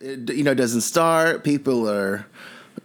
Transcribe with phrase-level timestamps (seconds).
[0.00, 1.44] it, you know, doesn't start.
[1.44, 2.26] People are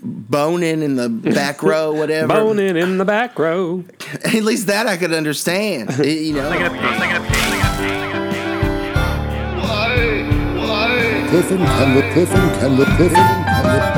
[0.01, 2.27] boning in the back row, whatever.
[2.27, 3.83] Boning in the back row.
[4.25, 5.97] At least that I could understand.
[6.05, 6.49] you know,
[11.29, 13.92] Cliff and Kendall, Cliff and Kendall, Cliff and Kendall.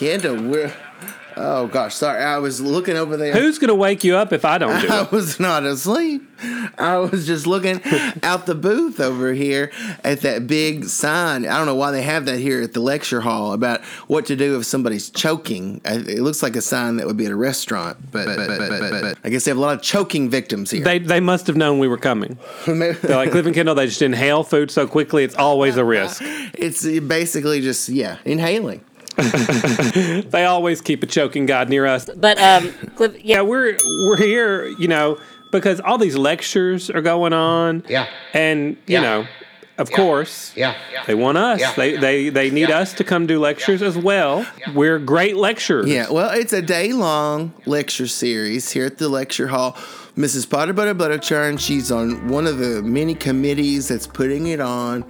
[0.00, 0.72] Kendall, we're.
[1.36, 2.22] Oh gosh, sorry.
[2.22, 3.34] I was looking over there.
[3.34, 4.90] Who's going to wake you up if I don't do it?
[4.90, 5.12] I it?
[5.12, 6.22] was not asleep.
[6.78, 7.82] I was just looking
[8.22, 9.70] out the booth over here
[10.02, 11.44] at that big sign.
[11.46, 14.36] I don't know why they have that here at the lecture hall about what to
[14.36, 15.82] do if somebody's choking.
[15.84, 18.80] It looks like a sign that would be at a restaurant, but, but, but, but,
[18.80, 20.82] but, but I guess they have a lot of choking victims here.
[20.82, 22.38] They, they must have known we were coming.
[22.64, 23.74] They're like Cliff and Kendall.
[23.74, 25.24] They just inhale food so quickly.
[25.24, 26.22] It's always a risk.
[26.54, 28.82] it's basically just yeah, inhaling.
[30.30, 32.08] They always keep a choking god near us.
[32.16, 35.18] But um, Cliff, yeah, Yeah, we're we're here, you know,
[35.52, 37.82] because all these lectures are going on.
[37.88, 38.06] Yeah.
[38.32, 39.00] And you Yeah.
[39.02, 39.26] know,
[39.78, 41.04] of course, Yeah, yeah.
[41.06, 41.60] they want us.
[41.60, 41.72] Yeah.
[41.76, 42.78] They they they need Yeah.
[42.80, 44.46] us to come do lectures as well.
[44.74, 45.86] We're great lecturers.
[45.88, 49.76] Yeah, well, it's a day long lecture series here at the lecture hall.
[50.16, 50.48] Mrs.
[50.50, 55.04] Potter Butter Butterchurn, she's on one of the many committees that's putting it on,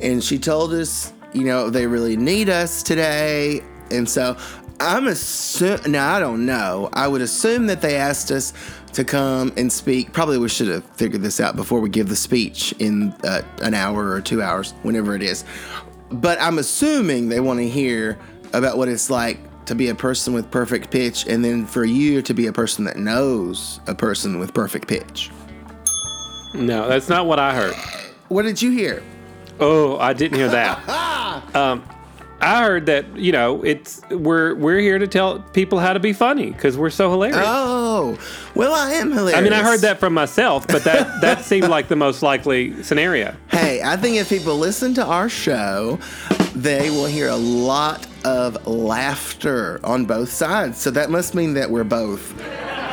[0.00, 4.36] and she told us, you know, they really need us today, and so
[4.80, 5.92] I'm assuming.
[5.92, 6.88] Now I don't know.
[6.92, 8.52] I would assume that they asked us
[8.92, 10.12] to come and speak.
[10.12, 13.74] Probably we should have figured this out before we give the speech in uh, an
[13.74, 15.44] hour or two hours, whenever it is.
[16.10, 18.18] But I'm assuming they want to hear
[18.52, 22.22] about what it's like to be a person with perfect pitch and then for you
[22.22, 25.30] to be a person that knows a person with perfect pitch.
[26.52, 27.74] No, that's not what I heard.
[28.28, 29.02] What did you hear?
[29.58, 30.82] Oh, I didn't hear that.
[31.54, 31.82] um,
[32.40, 36.12] I heard that you know it's we're we're here to tell people how to be
[36.12, 37.40] funny because we're so hilarious.
[37.42, 38.18] Oh,
[38.54, 39.38] well, I am hilarious.
[39.38, 42.82] I mean, I heard that from myself, but that that seemed like the most likely
[42.82, 43.34] scenario.
[43.50, 45.98] Hey, I think if people listen to our show,
[46.54, 50.78] they will hear a lot of laughter on both sides.
[50.78, 52.34] So that must mean that we're both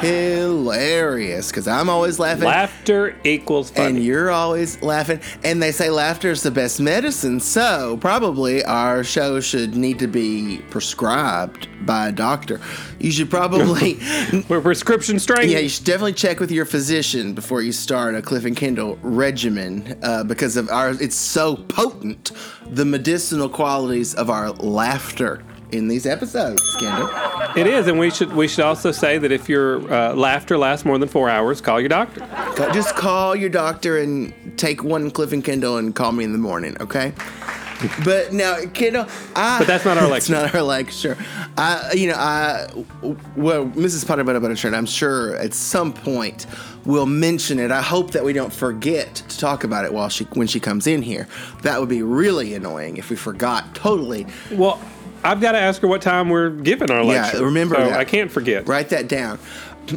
[0.02, 2.46] hilarious because I'm always laughing.
[2.46, 3.96] Laughter equals funny.
[3.98, 5.22] and you're always laughing.
[5.44, 7.40] And they say laughter is the best medicine.
[7.40, 12.60] So probably our show should need to be prescribed by a doctor.
[13.00, 14.00] You should probably,
[14.50, 15.50] we're prescription strength.
[15.50, 18.98] yeah, you should definitely check with your physician before you start a Cliff and Kendall
[19.02, 20.92] regimen uh, because of our.
[21.02, 22.32] It's so potent,
[22.68, 27.10] the medicinal qualities of our laughter in these episodes, Kendall.
[27.56, 30.86] It is, and we should we should also say that if your uh, laughter lasts
[30.86, 32.22] more than four hours, call your doctor.
[32.74, 36.38] Just call your doctor and take one Cliff and Kendall and call me in the
[36.38, 37.14] morning, okay?
[38.06, 39.60] But now, Kendall, I.
[39.60, 40.34] But that's not our It's lecture.
[40.46, 41.18] not our lecture.
[41.58, 42.68] I, you know, I.
[43.36, 44.08] Well, Mrs.
[44.08, 46.46] Potter Butter Butter Shirt, I'm sure at some point
[46.86, 47.72] we'll mention it.
[47.72, 50.86] I hope that we don't forget to talk about it while she when she comes
[50.88, 51.28] in here.
[51.64, 54.28] That would be really annoying if we forgot totally.
[54.52, 54.80] Well,
[55.24, 57.46] I've got to ask her what time we're giving our Yeah, lecture.
[57.46, 58.00] remember so that.
[58.00, 58.68] I can't forget.
[58.68, 59.40] Write that down.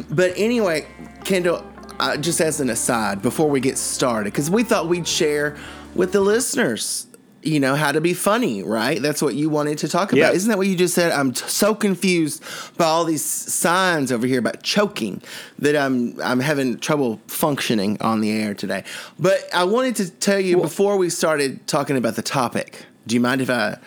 [0.09, 0.87] But anyway,
[1.23, 1.63] Kendall,
[1.99, 5.55] uh, just as an aside before we get started, because we thought we'd share
[5.95, 7.07] with the listeners,
[7.41, 8.99] you know, how to be funny, right?
[9.01, 10.17] That's what you wanted to talk about.
[10.19, 10.31] Yeah.
[10.31, 11.11] Isn't that what you just said?
[11.11, 12.43] I'm t- so confused
[12.77, 15.21] by all these signs over here about choking
[15.59, 18.83] that I'm I'm having trouble functioning on the air today.
[19.19, 22.83] But I wanted to tell you before we started talking about the topic.
[23.07, 23.77] Do you mind if I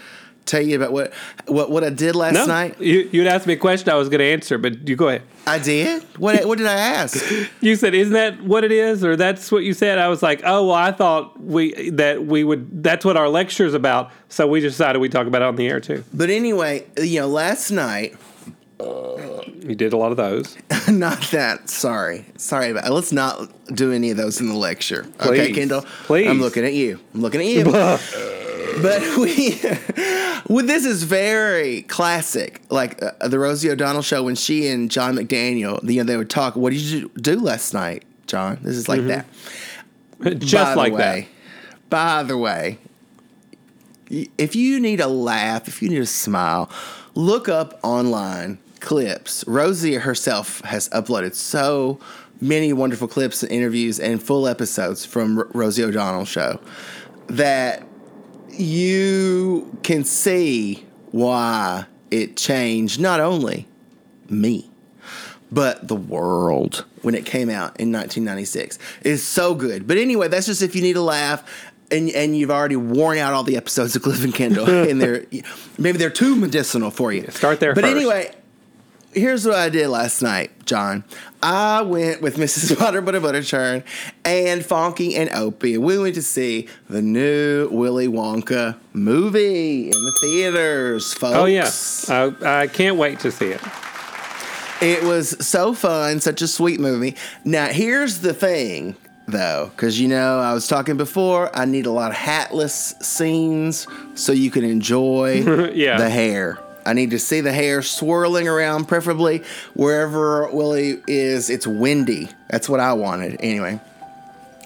[0.49, 1.13] tell you about what
[1.47, 2.81] what what I did last No, night?
[2.81, 5.23] you, you'd asked me a question I was going to answer, but you go ahead.
[5.47, 6.03] I did.
[6.19, 7.23] What what did I ask?
[7.61, 9.99] You said, "Isn't that what it is?" Or that's what you said.
[9.99, 12.83] I was like, "Oh, well, I thought we that we would.
[12.83, 15.67] That's what our lecture is about." So we decided we'd talk about it on the
[15.69, 16.05] air too.
[16.13, 18.17] But anyway, you know, last night,
[18.81, 20.57] You did a lot of those.
[20.89, 21.69] not that.
[21.69, 22.91] Sorry, sorry about.
[22.91, 25.07] Let's not do any of those in the lecture.
[25.21, 25.55] Okay, Please.
[25.57, 25.83] Kendall.
[26.05, 26.29] Please.
[26.29, 27.01] I'm looking at you.
[27.15, 27.65] I'm looking at you.
[28.83, 29.61] but we,
[30.49, 32.63] well, this is very classic.
[32.71, 36.31] Like uh, the Rosie O'Donnell show when she and John McDaniel, you know, they would
[36.31, 36.57] talk.
[36.57, 38.59] What did you do last night, John?
[38.63, 39.27] This is like that.
[40.39, 41.29] Just By the like way,
[41.91, 42.79] By the way,
[44.11, 46.71] if you need a laugh, if you need a smile,
[47.15, 49.45] look up online clips.
[49.47, 52.01] Rosie herself has uploaded so
[52.41, 56.61] many wonderful clips and interviews and full episodes from R- Rosie O'Donnell show
[57.29, 57.83] that
[58.59, 63.67] you can see why it changed not only
[64.29, 64.71] me
[65.51, 69.87] but the world when it came out in 1996 is so good.
[69.87, 71.43] But anyway, that's just if you need a laugh.
[71.91, 75.25] and and you've already worn out all the episodes of Cliff and Kendall, and they're
[75.79, 77.27] maybe they're too medicinal for you.
[77.31, 77.97] Start there But first.
[77.97, 78.35] anyway,
[79.19, 81.05] here's what I did last night, John.
[81.43, 82.79] I went with Mrs.
[82.79, 83.85] Butter Butter Butter Churn
[84.25, 85.79] and Fonky and Opie.
[85.79, 91.37] We went to see the new Willy Wonka movie in the theaters, folks.
[91.37, 93.61] Oh yes, I, I can't wait to see it.
[94.81, 97.17] It was so fun, such a sweet movie.
[97.45, 98.95] Now, here's the thing,
[99.27, 103.89] though, because you know, I was talking before, I need a lot of hatless scenes
[104.15, 105.99] so you can enjoy Yeah.
[105.99, 106.61] the hair.
[106.89, 109.43] I need to see the hair swirling around, preferably
[109.75, 111.51] wherever Willie is.
[111.51, 112.31] It's windy.
[112.49, 113.37] That's what I wanted.
[113.41, 113.81] Anyway.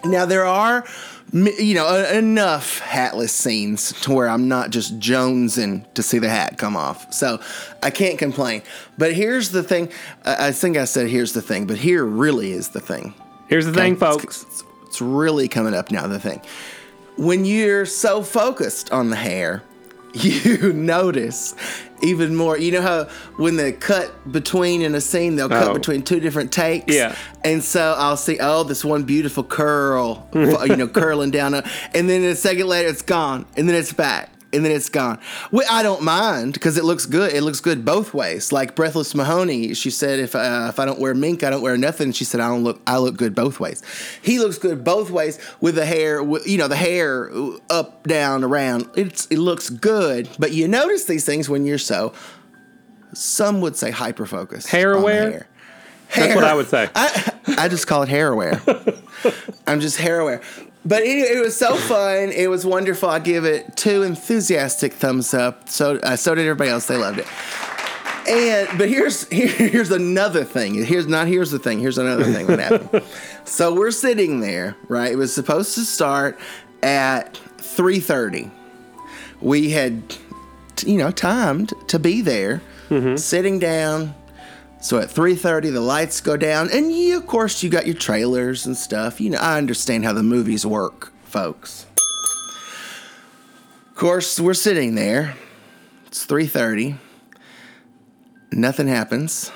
[0.05, 0.85] Now there are,
[1.33, 6.59] you know, enough hatless scenes to where I'm not just jonesing to see the hat
[6.59, 7.13] come off.
[7.13, 7.41] So
[7.83, 8.63] I can't complain.
[8.99, 9.91] But here's the thing.
[10.25, 13.15] I think I said here's the thing, but here really is the thing.
[13.49, 14.01] Here's the thing, Okay?
[14.01, 14.25] folks.
[14.43, 16.07] It's, it's really coming up now.
[16.07, 16.41] The thing.
[17.17, 19.63] When you're so focused on the hair,
[20.25, 21.55] you notice
[22.03, 22.59] even more.
[22.59, 23.05] You know how
[23.37, 25.75] when they cut between in a scene, they'll cut Oh.
[25.75, 26.93] between two different takes.
[26.95, 27.15] Yeah.
[27.45, 32.23] And so I'll see, oh, this one beautiful curl, you know, curling down, and then
[32.25, 35.19] a second later it's gone, and then it's back, and then it's gone.
[35.51, 37.33] Well, I don't mind because it looks good.
[37.33, 38.53] It looks good both ways.
[38.53, 41.77] Like Breathless Mahoney, she said, if uh, if I don't wear mink, I don't wear
[41.77, 42.13] nothing.
[42.13, 43.83] She said, I don't look, I look good both ways.
[44.21, 47.31] He looks good both ways with the hair, with, you know, the hair
[47.71, 48.89] up, down, around.
[48.95, 52.13] It's it looks good, but you notice these things when you're so.
[53.15, 54.69] Some would say hyper focused.
[54.69, 55.47] Hair aware?
[56.15, 56.89] That's what I would say.
[56.95, 58.61] I, I just call it hair aware.
[59.67, 60.43] I'm just hair aware.
[60.85, 62.31] But anyway, it was so fun.
[62.31, 63.09] It was wonderful.
[63.09, 65.69] I give it two enthusiastic thumbs up.
[65.69, 66.87] So uh, so did everybody else.
[66.87, 67.27] They loved it.
[68.29, 70.75] And but here's here, here's another thing.
[70.75, 71.79] Here's not here's the thing.
[71.81, 73.05] Here's another thing that happened.
[73.45, 75.13] so we're sitting there, right?
[75.13, 76.39] It was supposed to start
[76.83, 78.51] at 3:30.
[79.41, 80.03] We had
[80.85, 82.61] you know timed to be there,
[83.17, 84.15] sitting down.
[84.83, 88.67] So at 3:30 the lights go down and you of course you got your trailers
[88.67, 89.21] and stuff.
[89.21, 91.87] You know, I understand how the movies work, folks.
[93.91, 95.35] Of course, we're sitting there.
[96.07, 96.97] It's 3:30.
[98.51, 99.51] Nothing happens.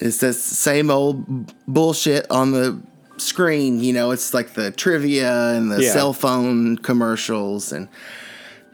[0.00, 2.80] It's the same old b- bullshit on the
[3.16, 5.92] screen, you know, it's like the trivia and the Yeah.
[5.92, 7.88] cell phone commercials and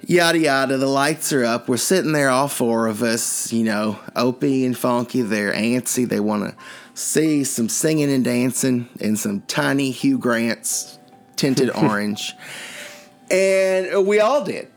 [0.03, 0.77] yada yada.
[0.77, 1.69] The lights are up.
[1.69, 3.53] We're sitting there, all four of us.
[3.53, 5.23] You know, Opie and Funky.
[5.23, 6.09] They're antsy.
[6.09, 6.57] They want to
[6.95, 10.99] see some singing and dancing and some tiny Hugh Grants
[11.37, 12.35] tinted orange,
[13.31, 14.69] and we all did.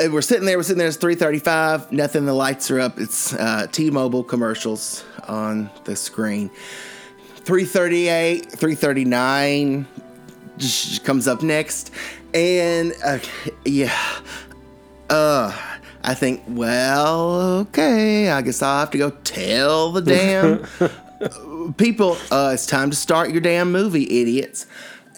[0.00, 0.56] And we're sitting there.
[0.56, 0.88] We're sitting there.
[0.88, 1.92] It's three thirty-five.
[1.92, 2.24] Nothing.
[2.24, 2.98] The lights are up.
[2.98, 6.50] It's uh, T-Mobile commercials on the screen.
[7.36, 8.50] Three thirty-eight.
[8.50, 9.86] Three thirty-nine
[11.04, 11.90] comes up next,
[12.34, 13.18] and uh,
[13.64, 13.96] yeah,
[15.10, 15.56] uh,
[16.04, 22.50] I think, well, okay, I guess I'll have to go tell the damn people uh,
[22.54, 24.66] it's time to start your damn movie, idiots.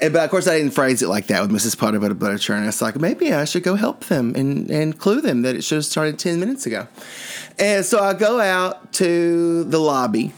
[0.00, 1.78] And, but of course, I didn't phrase it like that with Mrs.
[1.78, 2.66] Potter Butter Butter Churn.
[2.66, 5.76] It's like maybe I should go help them and, and clue them that it should
[5.76, 6.88] have started ten minutes ago.
[7.58, 10.32] And so I go out to the lobby,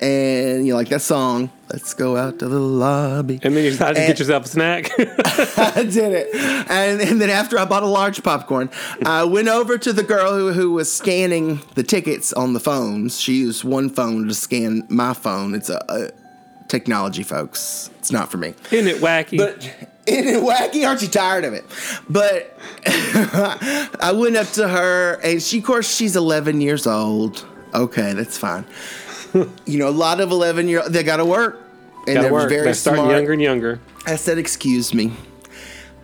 [0.00, 1.50] and you know, like that song.
[1.72, 3.40] Let's go out to the lobby.
[3.42, 4.90] And then you decided to get yourself a snack.
[4.98, 6.34] I did it.
[6.34, 8.68] And, and then after I bought a large popcorn,
[9.06, 13.18] I went over to the girl who, who was scanning the tickets on the phones.
[13.18, 15.54] She used one phone to scan my phone.
[15.54, 16.10] It's a, a
[16.68, 17.88] technology, folks.
[18.00, 18.52] It's not for me.
[18.70, 19.38] Isn't it wacky?
[19.38, 19.64] But
[20.06, 20.86] isn't it wacky?
[20.86, 21.64] Aren't you tired of it?
[22.06, 22.54] But
[22.86, 27.46] I went up to her, and she, of course, she's 11 years old.
[27.72, 28.66] Okay, that's fine.
[29.64, 31.58] You know, a lot of 11 year they got to work.
[32.06, 32.48] And Gotta they're work.
[32.48, 33.80] very They're starting younger and younger.
[34.06, 35.12] I said, "Excuse me."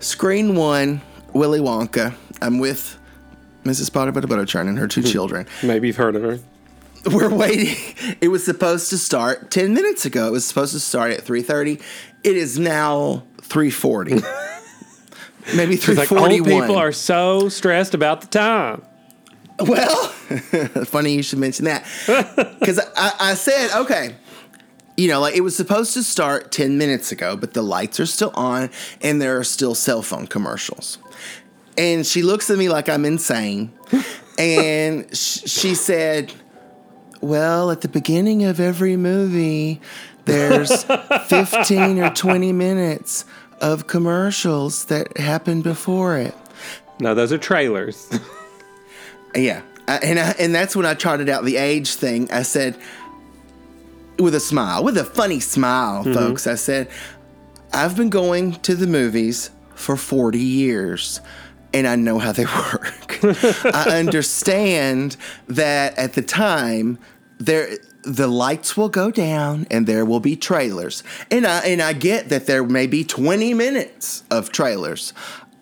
[0.00, 1.00] Screen one,
[1.32, 2.14] Willy Wonka.
[2.40, 2.98] I'm with
[3.64, 3.92] Mrs.
[3.92, 5.10] Potter Butter Butterchurn and her two mm-hmm.
[5.10, 5.46] children.
[5.62, 6.38] Maybe you've heard of her.
[7.12, 7.76] We're waiting.
[8.20, 10.28] It was supposed to start ten minutes ago.
[10.28, 11.80] It was supposed to start at three thirty.
[12.22, 14.20] It is now three forty.
[15.56, 18.82] Maybe three It's like old people are so stressed about the time.
[19.60, 19.96] Well,
[20.84, 21.84] funny you should mention that
[22.60, 24.14] because I, I said okay.
[24.98, 28.06] You know, like it was supposed to start 10 minutes ago, but the lights are
[28.06, 28.68] still on
[29.00, 30.98] and there are still cell phone commercials.
[31.76, 33.72] And she looks at me like I'm insane.
[34.38, 36.32] and sh- she said,
[37.20, 39.80] Well, at the beginning of every movie,
[40.24, 40.82] there's
[41.26, 43.24] 15 or 20 minutes
[43.60, 46.34] of commercials that happen before it.
[46.98, 48.10] No, those are trailers.
[49.36, 52.28] Yeah, I, and I, and that's when I trotted out the age thing.
[52.32, 52.76] I said,
[54.18, 56.46] with a smile, with a funny smile, folks.
[56.46, 56.88] I said,
[57.72, 61.20] I've been going to the movies for 40 years
[61.72, 63.18] and I know how they work.
[63.64, 66.98] I understand that at the time
[67.38, 67.68] there
[68.02, 71.02] the lights will go down and there will be trailers.
[71.30, 75.12] And I and I get that there may be 20 minutes of trailers.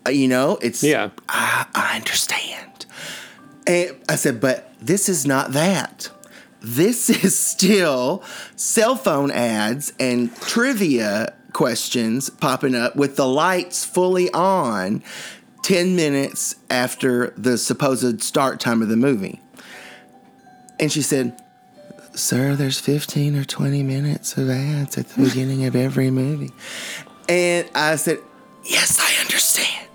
[0.05, 1.09] Uh, You know, it's Yeah.
[1.27, 2.85] I, I understand.
[3.67, 6.09] And I said, but this is not that.
[6.67, 8.21] This is still
[8.55, 15.01] cell phone ads and trivia questions popping up with the lights fully on
[15.63, 19.41] 10 minutes after the supposed start time of the movie.
[20.79, 21.41] And she said,
[22.13, 26.51] Sir, there's 15 or 20 minutes of ads at the beginning of every movie.
[27.29, 28.19] And I said,
[28.65, 29.87] Yes, I understand.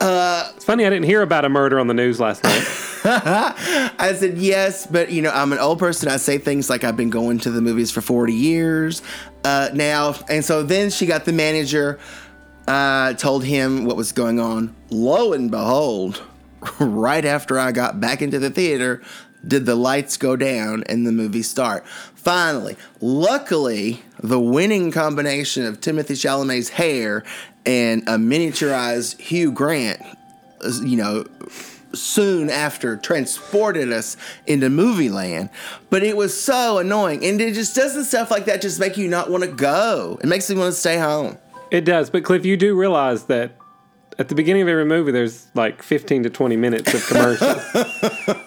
[0.00, 2.86] Uh, it's funny I didn't hear about a murder on the news last night.
[3.04, 6.08] I said, yes, but you know, I'm an old person.
[6.08, 9.02] I say things like I've been going to the movies for 40 years
[9.44, 10.14] uh, now.
[10.28, 11.98] And so then she got the manager,
[12.68, 14.74] uh, told him what was going on.
[14.90, 16.22] Lo and behold,
[16.78, 19.02] right after I got back into the theater,
[19.46, 21.86] did the lights go down and the movie start.
[22.14, 27.24] Finally, luckily, the winning combination of Timothée Chalamet's hair
[27.64, 30.02] and a miniaturized Hugh Grant,
[30.62, 31.24] uh, you know,
[31.92, 34.16] soon after transported us
[34.46, 35.50] into movie land.
[35.90, 37.24] But it was so annoying.
[37.24, 40.18] And it just doesn't stuff like that just make you not want to go.
[40.22, 41.38] It makes me want to stay home.
[41.70, 43.52] It does, but Cliff, you do realize that
[44.20, 47.64] at the beginning of every movie, there's like 15 to 20 minutes of commercials.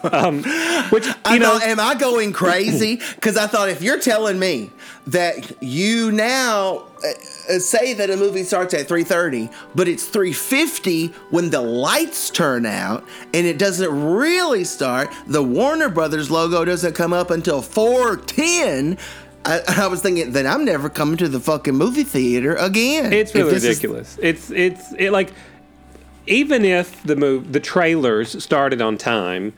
[0.13, 0.43] um,
[0.91, 3.01] which, you I know, know, am I going crazy?
[3.15, 4.69] Because I thought if you're telling me
[5.07, 11.11] that you now uh, uh, say that a movie starts at 3.30, but it's 3.50
[11.31, 13.03] when the lights turn out,
[13.33, 18.99] and it doesn't really start, the Warner Brothers logo doesn't come up until 4.10,
[19.45, 23.11] I, I was thinking, that I'm never coming to the fucking movie theater again.
[23.11, 24.17] It's really this is- ridiculous.
[24.21, 25.33] it's it's it like
[26.27, 29.53] even if the move the trailers started on time,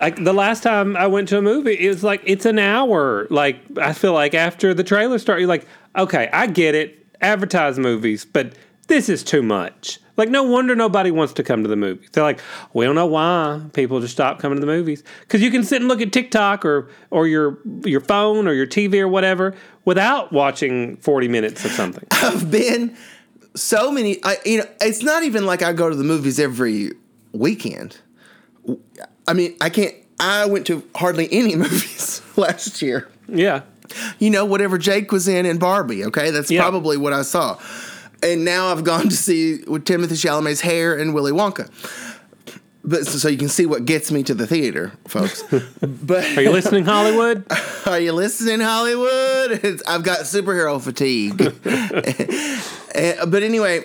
[0.00, 3.26] like the last time I went to a movie, it was like it's an hour.
[3.30, 5.66] Like I feel like after the trailer start, you're like,
[5.96, 8.54] okay, I get it, advertise movies, but
[8.86, 10.00] this is too much.
[10.16, 12.08] Like no wonder nobody wants to come to the movies.
[12.12, 12.40] They're like,
[12.74, 15.80] we don't know why people just stop coming to the movies because you can sit
[15.80, 19.54] and look at TikTok or or your your phone or your TV or whatever
[19.84, 22.06] without watching 40 minutes of something.
[22.10, 22.96] I've been
[23.54, 24.18] so many.
[24.24, 26.92] I, you know, it's not even like I go to the movies every
[27.32, 27.98] weekend.
[29.26, 29.94] I mean, I can't.
[30.18, 33.08] I went to hardly any movies last year.
[33.28, 33.62] Yeah.
[34.18, 36.04] You know, whatever Jake was in in Barbie.
[36.06, 36.60] Okay, that's Yeah.
[36.62, 37.58] probably what I saw.
[38.22, 41.70] And now I've gone to see with Timothée Chalamet's hair and Willy Wonka.
[42.82, 45.42] But so, so you can see what gets me to the theater, folks.
[45.82, 47.44] but Are you listening, Hollywood?
[47.86, 49.60] are you listening, Hollywood?
[49.62, 51.40] It's, I've got superhero fatigue.
[52.92, 53.84] Eh, but anyway,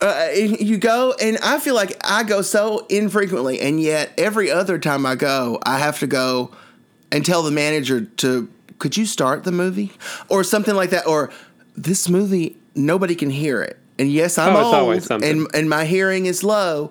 [0.00, 4.78] uh, you go, and I feel like I go so infrequently, and yet every other
[4.78, 6.52] time I go, I have to go
[7.12, 9.92] and tell the manager to, could you start the movie?
[10.30, 11.06] Or something like that.
[11.06, 11.30] Or
[11.76, 13.78] this movie, nobody can hear it.
[13.98, 15.28] And yes, I'm Oh, old, always something.
[15.28, 16.90] and and my hearing is low.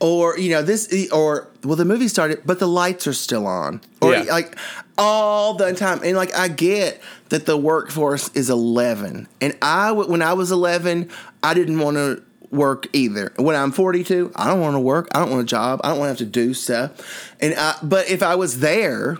[0.00, 3.80] Or you know this, or well, the movie started, but the lights are still on.
[4.00, 4.22] Or Yeah.
[4.30, 4.56] like
[4.96, 7.00] all the time, and like I get
[7.30, 11.08] that the workforce is eleven, and i when I was eleven,
[11.42, 13.32] I didn't want to work either.
[13.36, 15.08] When I'm 42, I don't want to work.
[15.12, 15.80] I don't want a job.
[15.84, 17.34] I don't want to have to do stuff.
[17.40, 19.18] And I, but if I was there,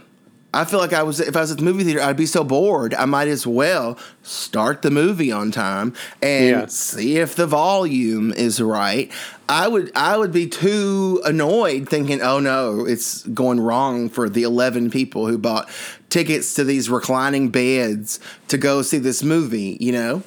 [0.61, 2.43] I feel like I was if I was at the movie theater, I'd be so
[2.43, 2.93] bored.
[2.95, 6.67] I might as well start the movie on time and Yeah.
[6.67, 9.09] see if the volume is right.
[9.49, 14.43] I would I would be too annoyed thinking, "Oh no, it's going wrong for the
[14.43, 15.69] 11 people who bought
[16.11, 20.23] tickets to these reclining beds to go see this movie," you know?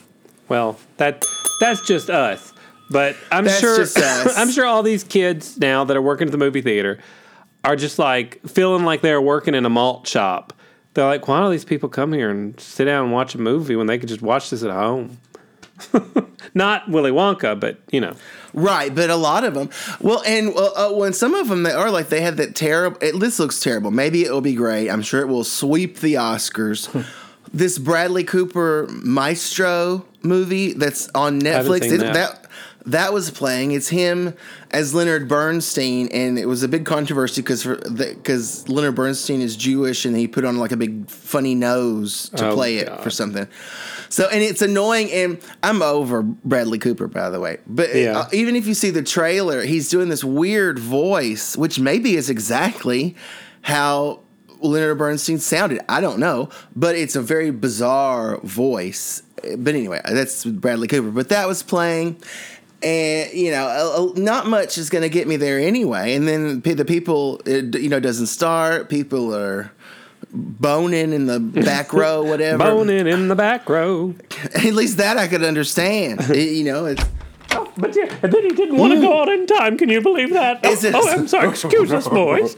[0.47, 1.25] Well, that
[1.59, 2.53] that's just us.
[2.89, 3.85] But I'm That's sure.
[4.37, 6.99] I'm sure all these kids now that are working at the movie theater
[7.63, 10.53] are just like feeling like they're working in a malt shop.
[10.93, 13.75] They're like, why do these people come here and sit down and watch a movie
[13.75, 15.17] when they could just watch this at home?
[16.53, 18.15] Not Willy Wonka, but you know.
[18.53, 19.69] Right, but a lot of them.
[20.01, 22.97] Well, and uh, uh, when some of them they are like they had that terrible.
[23.01, 23.91] It, this looks terrible.
[23.91, 24.89] Maybe it will be great.
[24.89, 27.07] I'm sure it will sweep the Oscars.
[27.53, 31.91] this Bradley Cooper Maestro movie that's on Netflix.
[31.91, 32.13] it- that.
[32.13, 32.37] that
[32.85, 33.71] that was playing.
[33.71, 34.33] It's him
[34.71, 40.05] as Leonard Bernstein, and it was a big controversy because because Leonard Bernstein is Jewish
[40.05, 43.01] and he put on like a big funny nose to Oh, play it God.
[43.03, 43.47] for something.
[44.09, 47.57] So and it's annoying, and I'm over Bradley Cooper by the way.
[47.67, 48.19] But Yeah.
[48.19, 52.29] uh, even if you see the trailer, he's doing this weird voice, which maybe is
[52.29, 53.15] exactly
[53.61, 54.19] how
[54.59, 55.81] Leonard Bernstein sounded.
[55.89, 59.23] I don't know, but it's a very bizarre voice.
[59.57, 61.09] but anyway, that's Bradley Cooper.
[61.09, 62.17] But that was playing,
[62.83, 66.15] and you know, not much is going to get me there anyway.
[66.15, 68.89] And then the people, it, you know, doesn't start.
[68.89, 69.71] People are
[70.33, 72.57] boning in the back row, whatever.
[72.57, 74.15] Boning in the back row.
[74.55, 76.21] At least that I could understand.
[76.31, 77.03] It- you know, it's.
[77.53, 79.77] Oh, but yeah, and then he didn't want to go out in time.
[79.77, 80.59] Can you believe that?
[80.63, 81.49] it- oh, oh, I'm sorry.
[81.49, 82.55] Excuse us, boys.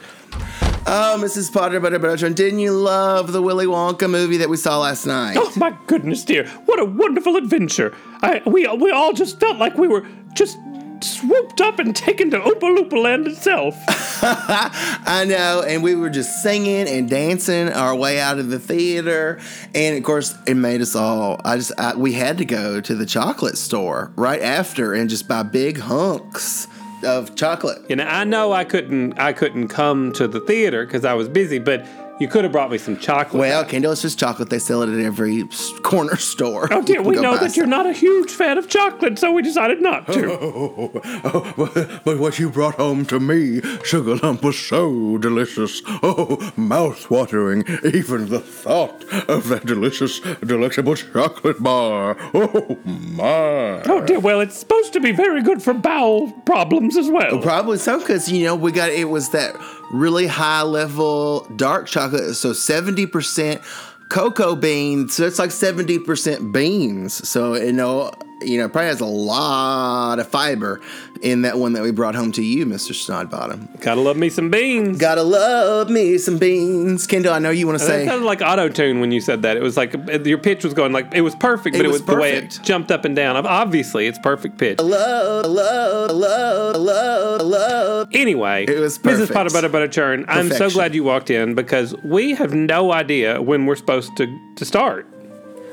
[0.85, 1.51] Oh, Mrs.
[1.51, 5.37] Potter, Butter, Butter, didn't you love the Willy Wonka movie that we saw last night?
[5.39, 6.45] Oh my goodness, dear!
[6.65, 7.95] What a wonderful adventure!
[8.21, 10.57] I we we all just felt like we were just
[11.01, 13.75] swooped up and taken to Oompa Loompa Land itself.
[13.87, 19.39] I know, and we were just singing and dancing our way out of the theater,
[19.73, 21.39] and of course, it made us all.
[21.45, 25.29] I just I, we had to go to the chocolate store right after and just
[25.29, 26.67] buy big hunks
[27.05, 27.81] of chocolate.
[27.89, 31.29] You know, I know I couldn't I couldn't come to the theater because I was
[31.29, 31.85] busy, but
[32.19, 33.39] you could have brought me some chocolate.
[33.39, 34.49] Well, Kendall, it's just chocolate.
[34.49, 35.47] They sell it at every
[35.81, 36.67] corner store.
[36.71, 39.81] Oh dear, we know that you're not a huge fan of chocolate, so we decided
[39.81, 40.31] not to.
[40.31, 44.57] Oh, oh, oh, oh, but, but what you brought home to me, Sugar Lump, was
[44.57, 45.81] so delicious.
[45.85, 47.65] Oh, mouth-watering.
[47.83, 52.15] Even the thought of that delicious, delectable chocolate bar.
[52.33, 53.81] Oh, my.
[53.85, 57.39] Oh dear, well, it's supposed to be very good for bowel problems as well.
[57.39, 59.55] Probably so, because you know we got it was that
[59.93, 63.61] really high level dark chocolate, so seventy percent
[64.09, 67.27] cocoa beans, so it's like seventy percent beans.
[67.27, 68.11] So you know,
[68.45, 70.81] you know, probably has a lot of fiber
[71.21, 73.79] in that one that we brought home to you, Mister Snodbottom.
[73.81, 74.97] Gotta love me some beans.
[74.97, 77.33] Gotta love me some beans, Kendall.
[77.33, 77.99] I know you want to say.
[78.05, 79.55] That sounded like auto tune when you said that.
[79.57, 79.93] It was like
[80.25, 82.33] your pitch was going like it was perfect, It but it was was, the way
[82.35, 83.37] it jumped up and down.
[83.45, 84.79] Obviously, it's perfect pitch.
[84.79, 88.07] Love, love, love, love, love.
[88.11, 89.03] Anyway, It was Mrs.
[89.03, 89.33] perfect.
[89.33, 90.25] Potter Butter Butter Churn.
[90.27, 94.27] I'm so glad you walked in because we have no idea when we're supposed to
[94.55, 95.07] to start.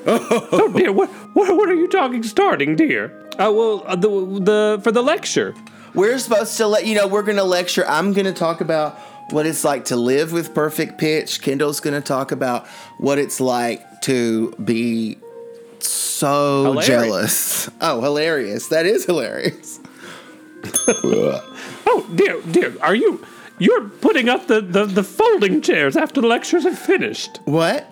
[0.07, 3.28] oh dear, what what what are you talking starting, dear?
[3.38, 4.09] Oh well, uh, the
[4.40, 5.54] the for the lecture.
[5.95, 7.85] We're supposed to let you know we're going to lecture.
[7.87, 8.97] I'm going to talk about
[9.30, 11.43] what it's like to live with perfect pitch.
[11.43, 12.67] Kendall's going to talk about
[12.99, 15.19] what it's like to be
[15.80, 16.86] so Hilarious.
[16.86, 17.71] jealous.
[17.80, 18.69] Oh, hilarious.
[18.69, 19.80] That is hilarious.
[21.02, 23.25] Oh dear, dear, are you
[23.58, 27.41] you're putting up the, the, the folding chairs after the lectures are finished?
[27.47, 27.86] What?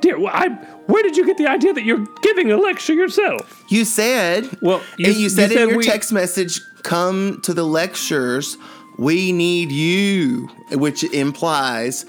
[0.00, 0.48] Dear, wh- I,
[0.86, 3.64] where did you get the idea that you're giving a lecture yourself?
[3.68, 4.48] You said.
[4.62, 7.64] Well, you- and you said you in said your we- text message, come to the
[7.64, 8.56] lectures.
[8.96, 12.04] We need you, which implies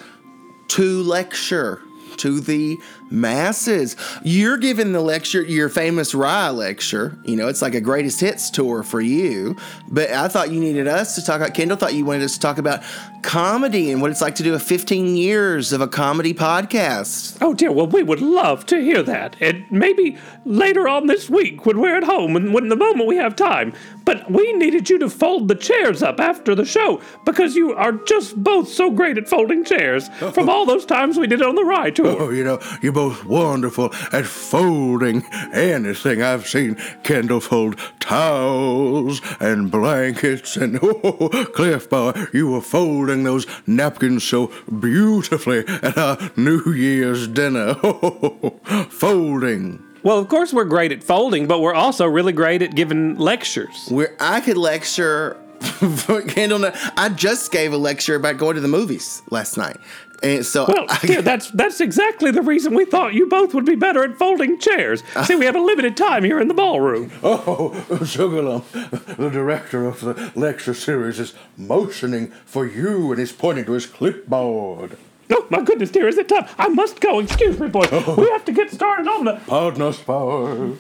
[0.70, 1.82] to lecture
[2.18, 2.80] to the
[3.12, 3.96] masses.
[4.24, 7.18] You're giving the lecture, your famous Rye lecture.
[7.24, 9.56] You know, it's like a greatest hits tour for you.
[9.88, 12.40] But I thought you needed us to talk about, Kendall thought you wanted us to
[12.40, 12.84] talk about
[13.22, 17.38] comedy and what it's like to do a 15 years of a comedy podcast.
[17.42, 19.36] Oh dear, well we would love to hear that.
[19.42, 23.18] And maybe later on this week when we're at home and when the moment we
[23.18, 23.74] have time.
[24.06, 27.92] But we needed you to fold the chairs up after the show because you are
[27.92, 31.56] just both so great at folding chairs from all those times we did it on
[31.56, 32.08] the ride tour.
[32.08, 36.22] Oh, you know, you're both wonderful at folding anything.
[36.22, 43.48] I've seen Kendall fold towels and blankets, and oh, Cliff Bar, you were folding those
[43.66, 47.76] napkins so beautifully at our New Year's dinner.
[48.90, 49.82] folding.
[50.04, 53.88] Well, of course we're great at folding, but we're also really great at giving lectures.
[53.88, 55.38] Where I could lecture,
[56.28, 59.78] Kendall, I just gave a lecture about going to the movies last night.
[60.22, 63.66] And so Well, I, dear, that's that's exactly the reason we thought you both would
[63.66, 65.04] be better at folding chairs.
[65.16, 65.24] Uh.
[65.24, 67.12] See, we have a limited time here in the ballroom.
[67.24, 73.32] Oh, Sugar Lump, the director of the lecture series, is motioning for you and he's
[73.32, 74.98] pointing to his clipboard.
[75.32, 76.48] Oh my goodness, dear, is it time?
[76.58, 77.20] I must go.
[77.20, 77.90] Excuse me, boys.
[77.92, 78.16] Oh.
[78.18, 79.34] We have to get started on the.
[79.48, 80.80] Pardon us, powers.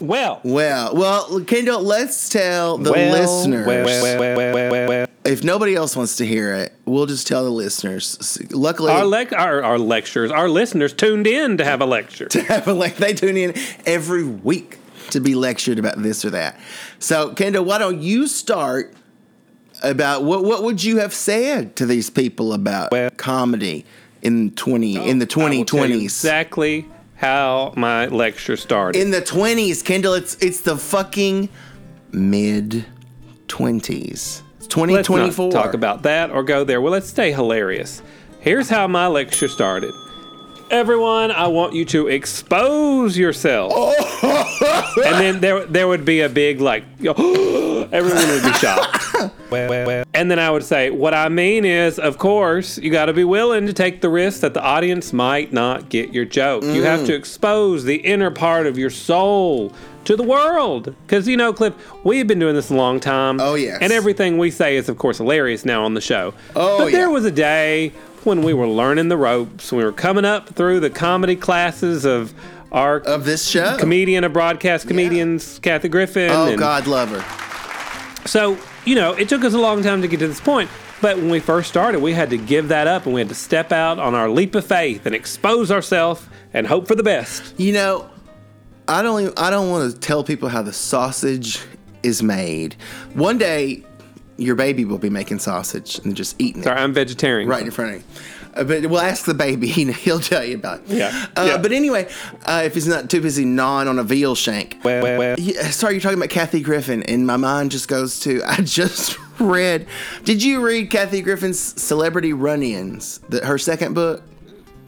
[0.00, 3.66] Well, well, well, Kendall, let's tell the listeners.
[3.66, 8.38] Well, well, if nobody else wants to hear it, we'll just tell the listeners.
[8.52, 12.26] Luckily, Our, lec- our our lectures, our listeners tuned in to have a lecture.
[12.26, 13.54] To have a like they tune in
[13.86, 14.78] every week
[15.10, 16.58] to be lectured about this or that.
[16.98, 18.92] So, Kendall, why don't you start
[19.82, 23.84] about what what would you have said to these people about comedy
[24.22, 26.04] in twenty in the twenty will tell you twenties?
[26.04, 29.00] Exactly how my lecture started.
[29.00, 31.48] In the twenties, Kendall, it's it's the fucking
[32.12, 32.84] mid
[33.48, 34.42] twenties.
[34.58, 35.50] It's twenty Let's twenty not four.
[35.52, 36.80] talk about that or go there.
[36.80, 38.02] Well, let's stay hilarious.
[38.40, 39.92] Here's how my lecture started.
[40.70, 43.72] Everyone, I want you to expose yourself.
[43.74, 45.02] Oh.
[45.04, 49.05] and then there there would be a big like everyone would be shocked.
[50.14, 53.24] And then I would say, what I mean is, of course, you got to be
[53.24, 56.64] willing to take the risk that the audience might not get your joke.
[56.64, 57.06] You have Mm.
[57.06, 59.72] to expose the inner part of your soul
[60.04, 60.94] to the world.
[61.06, 61.74] Because, you know, Cliff,
[62.04, 63.40] we've been doing this a long time.
[63.40, 63.78] Oh, yes.
[63.80, 66.32] And everything we say is, of course, hilarious now on the show.
[66.54, 67.06] Oh, But there yeah.
[67.08, 67.92] was a day
[68.24, 72.32] when we were learning the ropes, we were coming up through the comedy classes of
[72.72, 73.76] our Of this show.
[73.78, 76.30] comedian of broadcast comedians, Kathy Griffin.
[76.30, 77.24] oh, and- God, love her.
[78.28, 80.70] so, you know, it took us a long time to get to this point.
[81.02, 83.34] But when we first started, we had to give that up and we had to
[83.34, 87.58] step out on our leap of faith and expose ourselves and hope for the best.
[87.60, 88.08] You know,
[88.88, 89.20] I don't.
[89.20, 91.60] Even, I don't want to tell people how the sausage
[92.02, 92.76] is made.
[93.12, 93.84] One day,
[94.38, 97.48] your baby will be making sausage and just eating it Sorry, I'm vegetarian.
[97.48, 98.04] right in front of you.
[98.56, 99.66] Uh, but we'll ask the baby.
[99.76, 100.88] He, he'll tell you about it.
[100.88, 101.58] Yeah, Uh, yeah.
[101.58, 102.08] But anyway,
[102.46, 104.78] uh, if he's not too busy gnawing on a veal shank.
[104.84, 105.36] Yeah,
[105.70, 109.86] sorry, you're talking about Kathy Griffin, and my mind just goes to I just read.
[110.24, 113.18] Did you read Kathy Griffin's Celebrity Run-ins?
[113.28, 114.22] The, her second book.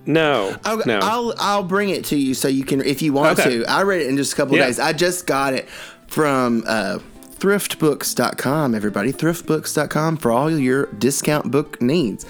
[0.06, 0.56] No.
[0.64, 1.00] I'll, no.
[1.02, 3.58] I'll I'll bring it to you so you can if you want Okay.
[3.58, 3.64] to.
[3.66, 4.64] I read it in just a couple Yeah.
[4.66, 4.78] days.
[4.80, 5.68] I just got it
[6.06, 6.98] from uh,
[7.38, 8.74] thriftbooks.com.
[8.74, 12.24] Everybody, thriftbooks.com for all your discount book needs.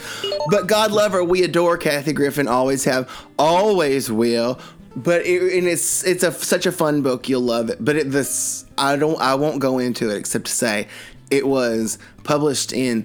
[0.51, 2.49] But God love her, we adore Kathy Griffin.
[2.49, 4.59] Always have, always will.
[4.97, 7.29] But it, and it's it's a such a fun book.
[7.29, 7.79] You'll love it.
[7.85, 10.88] But it, this I don't I won't go into it except to say
[11.31, 13.05] it was published in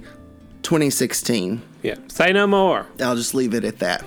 [0.63, 1.61] 2016.
[1.83, 1.95] yeah.
[2.07, 2.87] Say no more.
[3.01, 4.03] I'll just leave it at that.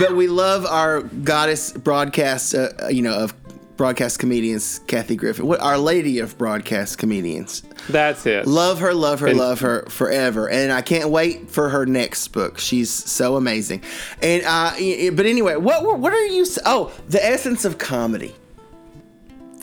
[0.00, 3.34] But we love our goddess broadcast, uh, you know, of
[3.76, 7.62] broadcast comedians, Kathy Griffin, what our lady of broadcast comedians.
[7.88, 8.46] That's it.
[8.46, 12.28] Love her, love her, And- love her forever, and I can't wait for her next
[12.28, 12.58] book.
[12.58, 13.82] She's so amazing.
[14.20, 14.72] And uh,
[15.14, 16.46] but anyway, what what are you?
[16.66, 18.34] Oh, the essence of comedy.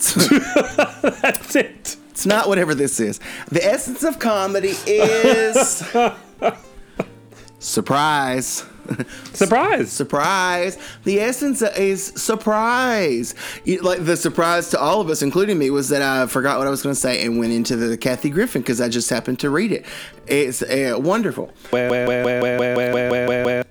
[0.00, 1.96] That's it.
[2.10, 3.20] It's not whatever this is.
[3.50, 5.82] The essence of comedy is
[7.58, 8.64] surprise.
[9.32, 9.90] Surprise.
[9.90, 10.78] surprise.
[11.04, 13.34] The essence is surprise.
[13.82, 16.70] Like the surprise to all of us, including me, was that I forgot what I
[16.70, 19.50] was going to say and went into the Kathy Griffin because I just happened to
[19.50, 19.86] read it.
[20.26, 21.52] It's uh, wonderful.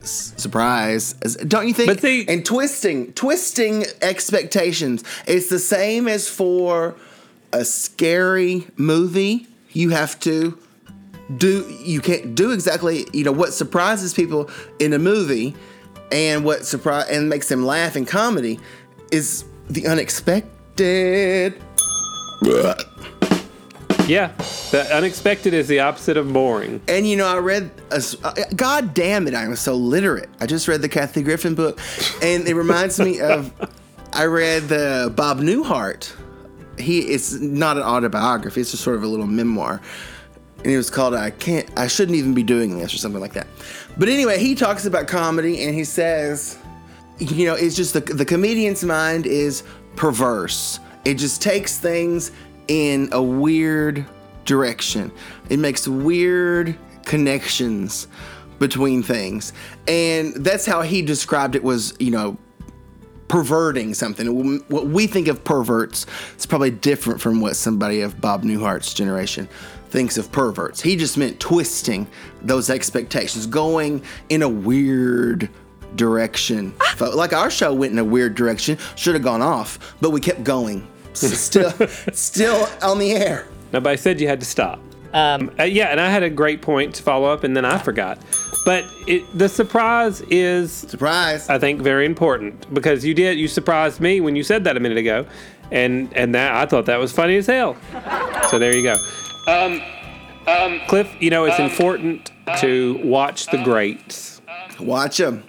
[0.04, 1.14] Surprise,
[1.48, 1.88] don't you think?
[1.90, 5.04] But see- and twisting, twisting expectations.
[5.26, 6.96] It's the same as for
[7.54, 9.48] a scary movie.
[9.72, 10.58] You have to
[11.38, 15.56] do you can't do exactly you know what surprises people in a movie
[16.12, 18.60] and what surprise and makes them laugh in comedy
[19.12, 21.54] is the unexpected
[24.08, 24.32] Yeah.
[24.72, 26.82] The unexpected is the opposite of boring.
[26.88, 30.68] and you know i read a uh, god damn it i'm so literate i just
[30.68, 31.80] read the kathy griffin book
[32.24, 33.54] and it reminds me of
[34.14, 36.12] i read the bob newhart
[36.80, 39.80] he it's not an autobiography it's just sort of a little memoir
[40.64, 43.34] and it was called i can't i shouldn't even be doing this or something like
[43.34, 43.48] that.
[43.98, 46.58] But anyway he talks about comedy and he says
[47.20, 49.64] you know it's just the, the comedian's mind is
[49.96, 50.80] perverse.
[51.06, 52.32] It just takes things
[52.68, 54.06] in a weird
[54.46, 55.12] direction.
[55.50, 58.08] It makes weird connections
[58.60, 59.54] between things.
[59.88, 62.38] And that's how he described it was you know
[63.28, 64.60] perverting something.
[64.68, 66.06] What we think of perverts
[66.38, 69.48] is probably different from what somebody of Bob Newhart's generation
[69.90, 70.82] thinks of perverts.
[70.82, 72.08] He just meant twisting
[72.42, 75.50] those expectations, going in a weird
[75.96, 76.72] direction.
[76.96, 80.20] Fo- Like our show went in a weird direction, should have gone off, but we
[80.22, 80.88] kept going.
[81.14, 81.72] Still,
[82.14, 83.48] still on the air.
[83.74, 84.80] Nobody said you had to stop.
[85.12, 87.78] Um, uh, yeah, and I had a great point to follow up, and then I
[87.80, 88.20] forgot.
[88.64, 91.50] But it, the surprise is Surprise!
[91.50, 94.80] I think very important because you did you surprised me when you said that a
[94.80, 95.26] minute ago,
[95.72, 97.76] and and that I thought that was funny as hell.
[98.50, 98.96] So there you go.
[99.48, 99.82] Um,
[100.48, 104.42] um, Cliff, you know it's important to watch the greats.
[104.80, 105.44] Watch them.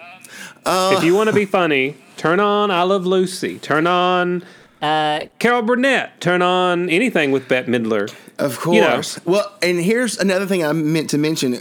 [0.67, 3.59] If you want to be funny, turn on I Love Lucy.
[3.59, 4.45] Turn on
[4.83, 6.21] Uh, Carol Burnett.
[6.21, 8.11] Turn on anything with Bette Midler.
[8.39, 8.95] Of You know.
[8.95, 9.21] course.
[9.27, 11.61] Well, and here's another thing I meant to mention.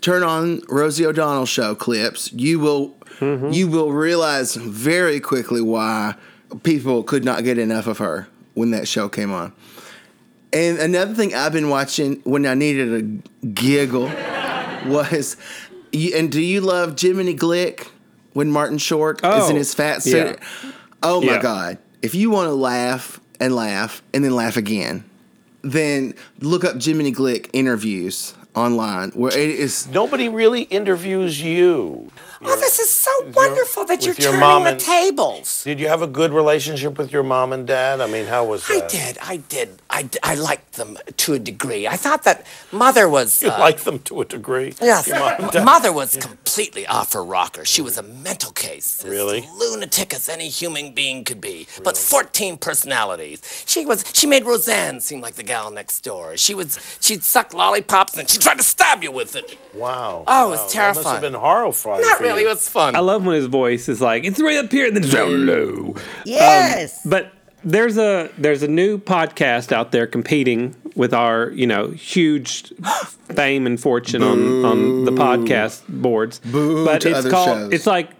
[0.00, 2.32] Turn on Rosie O'Donnell show clips.
[2.32, 3.52] You will Mm-hmm.
[3.52, 6.14] you will realize very quickly why
[6.64, 9.52] people could not get enough of her when that show came on.
[10.52, 14.10] And another thing I've been watching when I needed a giggle
[14.86, 15.36] was
[15.94, 17.88] and do you love Jiminy Glick
[18.32, 20.38] when Martin Short is Oh, in his fat suit?
[20.62, 20.70] yeah.
[21.02, 21.42] Oh my Yeah.
[21.42, 21.78] god.
[22.02, 25.04] If you want to laugh and laugh and then laugh again,
[25.62, 29.86] then look up Jiminy Glick interviews online where it is.
[29.88, 32.10] Nobody really interviews you.
[32.44, 35.62] Oh, this is so wonderful that you're your turning mom the tables.
[35.64, 38.00] Did you have a good relationship with your mom and dad?
[38.00, 38.84] I mean, how was that?
[38.84, 39.80] I did, I did.
[39.88, 41.86] I, I liked them to a degree.
[41.86, 43.42] I thought that mother was.
[43.42, 44.74] You uh, like them to a degree.
[44.80, 47.64] Yes, Your mom and mother was completely off her rocker.
[47.64, 49.04] She was a mental case.
[49.04, 49.48] As Really?
[49.56, 51.66] lunatic as any human being could be.
[51.84, 53.64] But 14 personalities.
[53.66, 54.04] She was.
[54.14, 56.36] She made Roseanne seem like the gal next door.
[56.36, 56.78] She was.
[57.00, 59.56] She'd suck lollipops and she tried to stab you with it.
[59.74, 60.24] Wow.
[60.26, 60.68] Oh, it was wow.
[60.82, 62.02] That must have been horrifying.
[62.02, 62.42] Not for really.
[62.42, 62.48] you.
[62.48, 62.96] Was fun.
[62.96, 65.46] I love when his voice is like it's right up here and then it's down
[65.46, 65.94] low.
[66.24, 67.00] yes.
[67.04, 67.32] But
[67.64, 72.72] there's a there's a new podcast out there competing with our you know huge
[73.34, 76.40] fame and fortune on on the podcast boards.
[76.40, 77.72] Boo but to it's other called shows.
[77.72, 78.10] it's like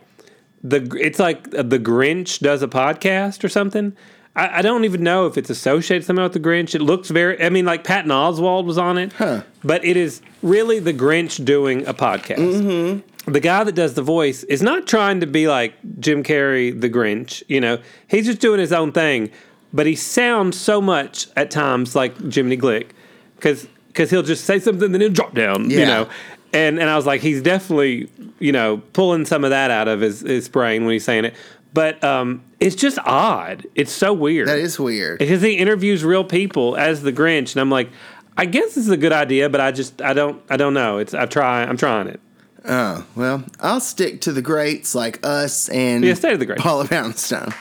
[0.63, 3.97] the it's like the Grinch does a podcast or something.
[4.35, 6.75] I, I don't even know if it's associated somehow with the Grinch.
[6.75, 7.43] It looks very.
[7.45, 9.43] I mean, like Patton Oswalt was on it, huh.
[9.65, 13.01] but it is really the Grinch doing a podcast Mm-hmm.
[13.27, 16.91] The guy that does the voice is not trying to be like Jim Carrey, the
[16.91, 17.43] Grinch.
[17.49, 19.31] You know, he's just doing his own thing.
[19.75, 22.89] But he sounds so much at times like Jiminy Glick
[23.37, 25.71] because because he'll just say something and then he'll drop down.
[25.71, 26.09] You know,
[26.53, 30.01] and and I was like, he's definitely you know pulling some of that out of
[30.01, 31.35] his his brain when he's saying it.
[31.73, 33.67] But um, it's just odd.
[33.75, 34.47] It's so weird.
[34.47, 35.19] That is weird.
[35.21, 37.89] because he interviews real people as the Grinch, and I'm like,
[38.37, 40.99] I guess this is a good idea, but I just I don't I don't know.
[40.99, 42.21] It's I try I'm trying it.
[42.65, 46.63] Oh, well, I'll stick to the greats like us and Yeah, stay to the greats.
[46.63, 47.53] Paula Poundstone.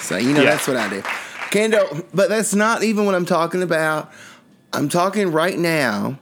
[0.00, 0.50] So, you know, Yeah.
[0.50, 1.02] that's what I do.
[1.50, 4.10] Kendall, but that's not even what I'm talking about.
[4.72, 6.18] I'm talking right now,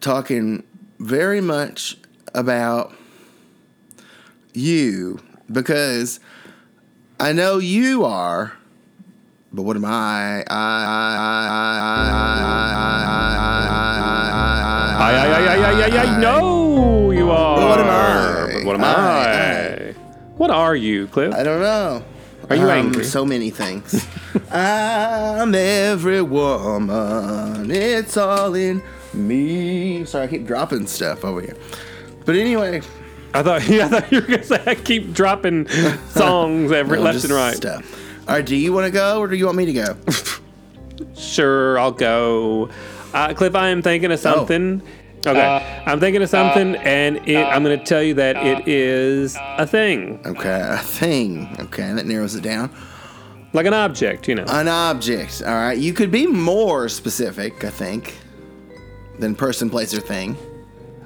[0.00, 0.62] talking
[0.98, 1.96] very much
[2.34, 2.94] about
[4.52, 6.20] you because
[7.18, 8.52] I know you are,
[9.52, 9.90] but what am I?
[9.90, 11.46] I, I, I,
[14.98, 16.20] I, I, I, I
[16.80, 17.68] know you are.
[17.68, 18.64] What am I?
[18.64, 19.94] What am I- I?
[20.36, 21.34] What are you, Cliff?
[21.34, 22.02] I don't know.
[22.48, 23.04] Are you Um, angry?
[23.04, 24.06] So many things.
[24.50, 27.70] I'm every woman.
[27.70, 30.04] It's all in me.
[30.04, 31.56] Sorry, I keep dropping stuff over here.
[32.24, 32.80] But anyway,
[33.34, 35.68] I thought, yeah, I thought you were gonna say I keep dropping
[36.08, 37.54] songs every no, left and right.
[37.54, 37.84] Stuff.
[38.28, 39.96] All right, do you want to go or do you want me to go?
[41.16, 42.70] Sure, I'll go.
[43.12, 44.46] Uh, Cliff, I am thinking of Oh.
[45.22, 45.42] Something.
[45.42, 48.14] Okay, uh, I'm thinking of uh, something, and it, uh, I'm going to tell you
[48.14, 51.54] that it is a thing, Okay, a thing.
[51.60, 52.70] Okay, that narrows it down.
[53.52, 54.44] like an object, you know.
[54.48, 55.42] An object.
[55.46, 58.16] All right, you could be more specific, I think,
[59.18, 60.36] than person, place, or thing.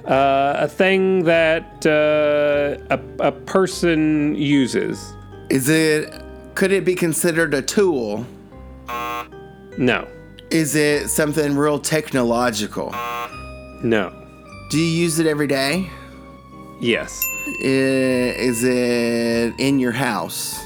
[0.07, 5.13] Uh, a thing that uh, a, a person uses.
[5.49, 6.13] Is it?
[6.53, 8.25] Could it be considered a tool?
[9.77, 10.07] No,
[10.51, 12.91] Is it something real technological?
[13.83, 14.11] No,
[14.69, 15.89] Do you use it every day?
[16.81, 17.23] yes,
[17.61, 20.63] Is it in your house?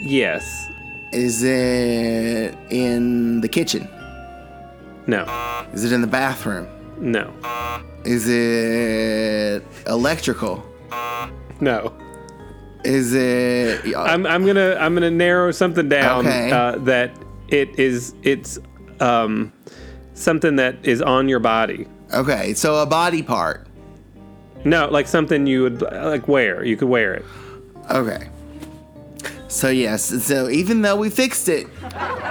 [0.00, 0.66] yes,
[1.12, 3.88] Is it in the kitchen?
[5.06, 5.24] no,
[5.72, 6.66] Is it in the bathroom?
[6.98, 7.32] no,
[8.04, 10.64] Is it electrical?
[11.60, 11.92] no.
[12.84, 13.94] Is it?
[13.96, 16.50] I'm I'm gonna I'm gonna narrow something down Okay.
[16.50, 17.12] uh, that
[17.46, 18.58] it is it's
[18.98, 19.52] um
[20.14, 21.86] something that is on your body.
[22.14, 23.66] Okay, so a body part.
[24.64, 26.64] No, like something you would like wear.
[26.64, 27.24] You could wear it.
[27.90, 28.28] Okay.
[29.48, 31.66] So yes, so even though we fixed it,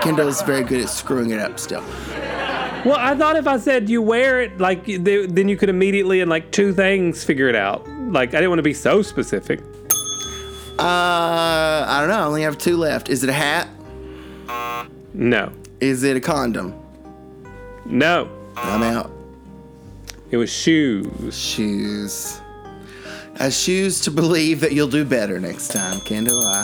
[0.01, 1.83] Kendall's very good at screwing it up still.
[2.83, 6.21] Well, I thought if I said you wear it, like th- then you could immediately
[6.21, 7.87] in like two things figure it out.
[7.89, 9.59] Like I didn't want to be so specific.
[10.79, 12.15] Uh, I don't know.
[12.17, 13.07] I only have two left.
[13.09, 13.67] Is it a hat?
[15.13, 16.73] No, Is it a condom?
[17.85, 19.11] no, I'm out.
[20.31, 21.37] It was shoes.
[21.37, 22.41] Shoes.
[23.39, 26.41] I choose to believe that you'll do better next time, Kendall.
[26.43, 26.63] I,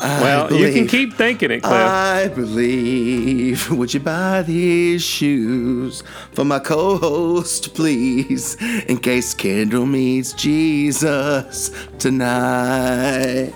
[0.00, 1.72] I Well, you can keep thinking it, Cliff.
[1.72, 3.70] I believe.
[3.70, 6.02] Would you buy these shoes
[6.34, 8.56] for my co-host, please?
[8.86, 13.52] In case Kendall meets Jesus tonight.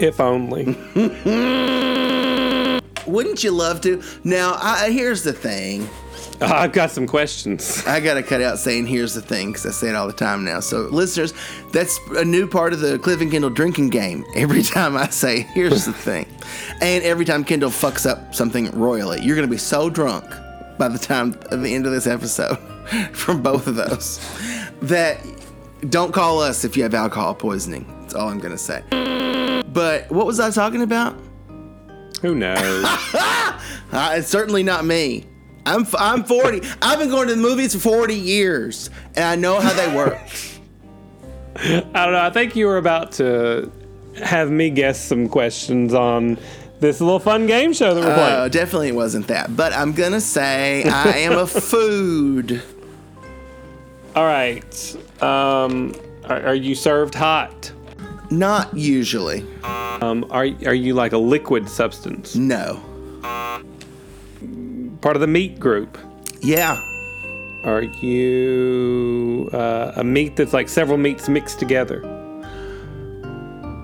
[0.00, 0.64] if only.
[3.06, 4.02] Wouldn't you love to?
[4.24, 5.88] Now, I, here's the thing.
[6.40, 7.84] I've got some questions.
[7.86, 10.44] I gotta cut out saying "here's the thing" because I say it all the time
[10.44, 10.60] now.
[10.60, 11.32] So, listeners,
[11.72, 14.24] that's a new part of the Cliff and Kendall drinking game.
[14.34, 16.26] Every time I say "here's the thing,"
[16.80, 20.24] and every time Kendall fucks up something royally, you're gonna be so drunk
[20.78, 22.58] by the time of the end of this episode
[23.12, 24.18] from both of those
[24.82, 25.24] that
[25.90, 27.86] don't call us if you have alcohol poisoning.
[28.00, 28.82] That's all I'm gonna say.
[29.72, 31.16] But what was I talking about?
[32.22, 32.84] Who knows?
[33.92, 35.24] Uh, it's certainly not me.
[35.66, 36.60] I'm I'm 40.
[36.82, 40.18] I've been going to the movies for 40 years, and I know how they work.
[41.56, 42.20] I don't know.
[42.20, 43.70] I think you were about to
[44.22, 46.36] have me guess some questions on
[46.80, 48.50] this little fun game show that we're Uh, playing.
[48.50, 52.62] definitely it wasn't that, but I'm gonna say I am a food.
[54.16, 54.96] All right.
[55.20, 55.94] Um,
[56.26, 57.72] are, are you served hot?
[58.30, 59.44] Not usually.
[59.64, 62.34] Um, are are you like a liquid substance?
[62.36, 62.80] No.
[65.04, 65.98] Part of the meat group?
[66.40, 66.80] Yeah.
[67.62, 72.00] Are you uh, a meat that's like several meats mixed together?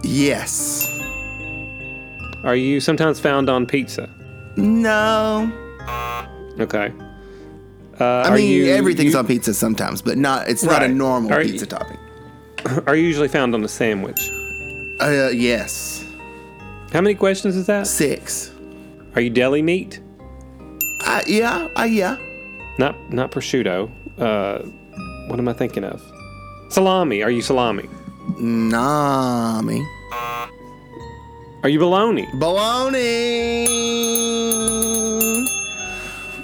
[0.03, 0.89] Yes.
[2.43, 4.09] Are you sometimes found on pizza?
[4.57, 5.53] No.
[6.59, 6.91] Okay.
[8.01, 10.49] Uh, I mean, you, everything's you- on pizza sometimes, but not.
[10.49, 11.99] It's not a normal Are pizza you- topping.
[12.87, 14.31] Are you usually found on a sandwich?
[14.99, 16.03] Uh, yes.
[16.95, 17.87] How many questions is that?
[17.87, 18.51] Six.
[19.15, 20.01] Are you deli meat?
[21.07, 21.69] Uh, yeah.
[21.79, 22.17] Uh, yeah.
[22.79, 23.91] Not not prosciutto.
[24.19, 24.59] Uh,
[25.29, 26.03] what am I thinking of?
[26.69, 27.23] Salami.
[27.23, 27.89] Are you salami?
[28.39, 29.85] Nami.
[31.63, 32.27] Are you bologna?
[32.39, 33.67] Bologna.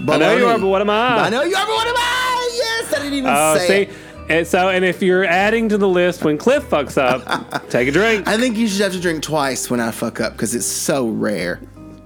[0.08, 1.18] I know you are, but what am I?
[1.26, 2.50] I know you are, but what am I?
[2.54, 3.96] Yes, I didn't even Oh, say see, it.
[4.28, 7.92] and so and if you're adding to the list when Cliff fucks up, take a
[7.92, 8.26] drink.
[8.28, 11.08] I think you should have to drink twice when I fuck up because it's so
[11.08, 11.60] rare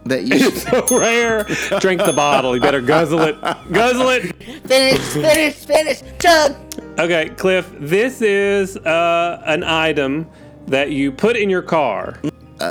[0.07, 0.57] that you should.
[0.57, 1.45] so rare.
[1.81, 2.55] Drink the bottle.
[2.55, 3.41] You better guzzle it.
[3.71, 4.35] Guzzle it.
[4.67, 6.03] Finish, finish, finish.
[6.19, 6.57] Chug.
[6.99, 7.71] Okay, Cliff.
[7.79, 10.29] This is uh, an item
[10.67, 12.19] that you put in your car.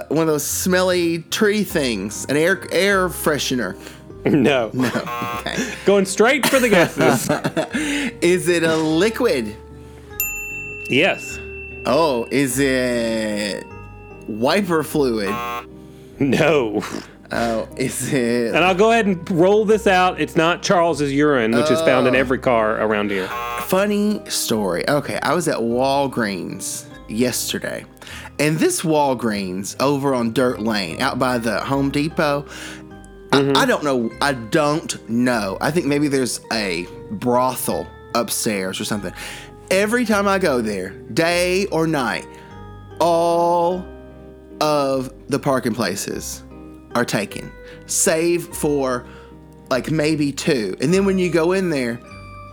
[0.09, 3.75] one of those smelly tree things, an air air freshener.
[4.25, 4.69] No.
[4.73, 4.87] No.
[5.39, 5.55] Okay.
[5.85, 7.29] Going straight for the guesses.
[8.21, 9.55] Is it a liquid?
[10.89, 11.39] yes.
[11.85, 13.65] Oh, is it
[14.27, 15.33] wiper fluid?
[16.19, 16.83] No.
[17.31, 20.19] Oh, is it And I'll go ahead and roll this out.
[20.19, 22.19] It's not Charles's urine, which is found in oh.
[22.19, 23.27] every car around here.
[23.67, 24.87] funny story?
[24.89, 27.85] Okay, I was at Walgreens yesterday,
[28.39, 32.45] and this Walgreens over on Dirt Lane, out by the Home Depot.
[33.31, 33.57] I, mm-hmm.
[33.57, 34.09] I don't know.
[34.21, 35.59] I don't know.
[35.61, 39.13] I think maybe there's a brothel upstairs or something.
[39.69, 42.27] Every time I go there, day or night,
[42.99, 43.85] all
[44.61, 46.43] of the parking places
[46.95, 47.51] are taken,
[47.85, 49.05] save for
[49.69, 50.75] like maybe two.
[50.81, 51.99] And then when you go in there,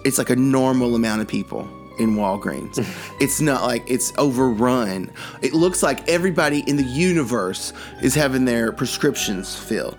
[0.04, 1.68] it's like a normal amount of people
[1.98, 2.78] in Walgreens.
[3.20, 5.10] it's not like it's overrun.
[5.42, 7.72] It looks like everybody in the universe
[8.02, 9.98] is having their prescriptions filled.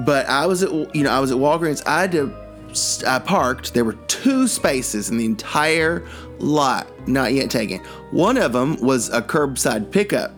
[0.00, 1.82] But I was at you know I was at Walgreens.
[1.86, 2.34] I had to
[3.06, 3.74] I parked.
[3.74, 6.06] There were two spaces in the entire
[6.38, 7.78] lot not yet taken.
[8.10, 10.32] One of them was a curbside pickup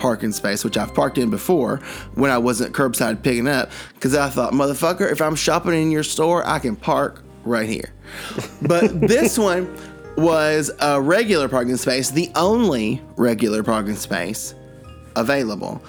[0.00, 1.76] parking space, which I've parked in before
[2.14, 6.02] when I wasn't curbside picking up, because I thought, motherfucker, if I'm shopping in your
[6.02, 7.92] store, I can park right here.
[8.62, 9.74] But this one
[10.16, 14.54] was a regular parking space, the only regular parking space
[15.16, 15.82] available.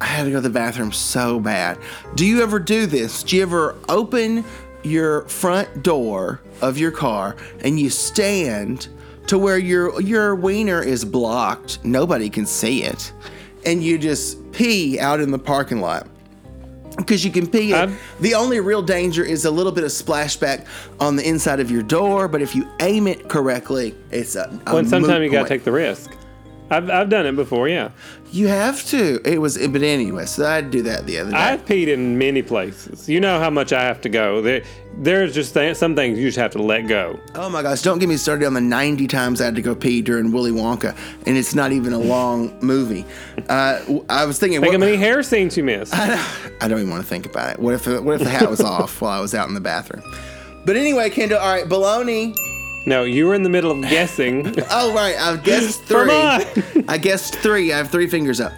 [0.00, 1.78] I had to go to the bathroom so bad.
[2.14, 3.22] Do you ever do this?
[3.22, 4.44] Do you ever open
[4.82, 8.88] your front door of your car and you stand
[9.26, 13.12] to where your your wiener is blocked, nobody can see it,
[13.64, 16.06] and you just pee out in the parking lot?
[16.96, 17.72] Because you can pee.
[17.72, 17.90] It.
[18.20, 20.66] The only real danger is a little bit of splashback
[20.98, 24.60] on the inside of your door, but if you aim it correctly, it's a.
[24.66, 26.10] a Well, sometimes you gotta take the risk.
[26.70, 27.90] I've, I've done it before, yeah.
[28.30, 29.20] You have to.
[29.24, 31.36] It was, but anyway, so I'd do that the other day.
[31.36, 33.08] I've peed in many places.
[33.08, 34.40] You know how much I have to go.
[34.40, 34.62] There,
[34.98, 37.18] there's just th- some things you just have to let go.
[37.34, 39.74] oh my gosh, don't get me started on the 90 times I had to go
[39.74, 43.04] pee during Willy Wonka, and it's not even a long movie.
[43.48, 45.92] Uh, I was thinking, Think what, how many hair scenes you missed.
[45.94, 47.58] I don't even want to think about it.
[47.58, 50.04] What if what if the hat was off while I was out in the bathroom?
[50.64, 52.36] But anyway, Kendall, all right, baloney.
[52.86, 54.54] No, you were in the middle of guessing.
[54.70, 56.10] Oh right, I've guessed three.
[56.88, 57.72] I guessed three.
[57.72, 58.52] I have three fingers up.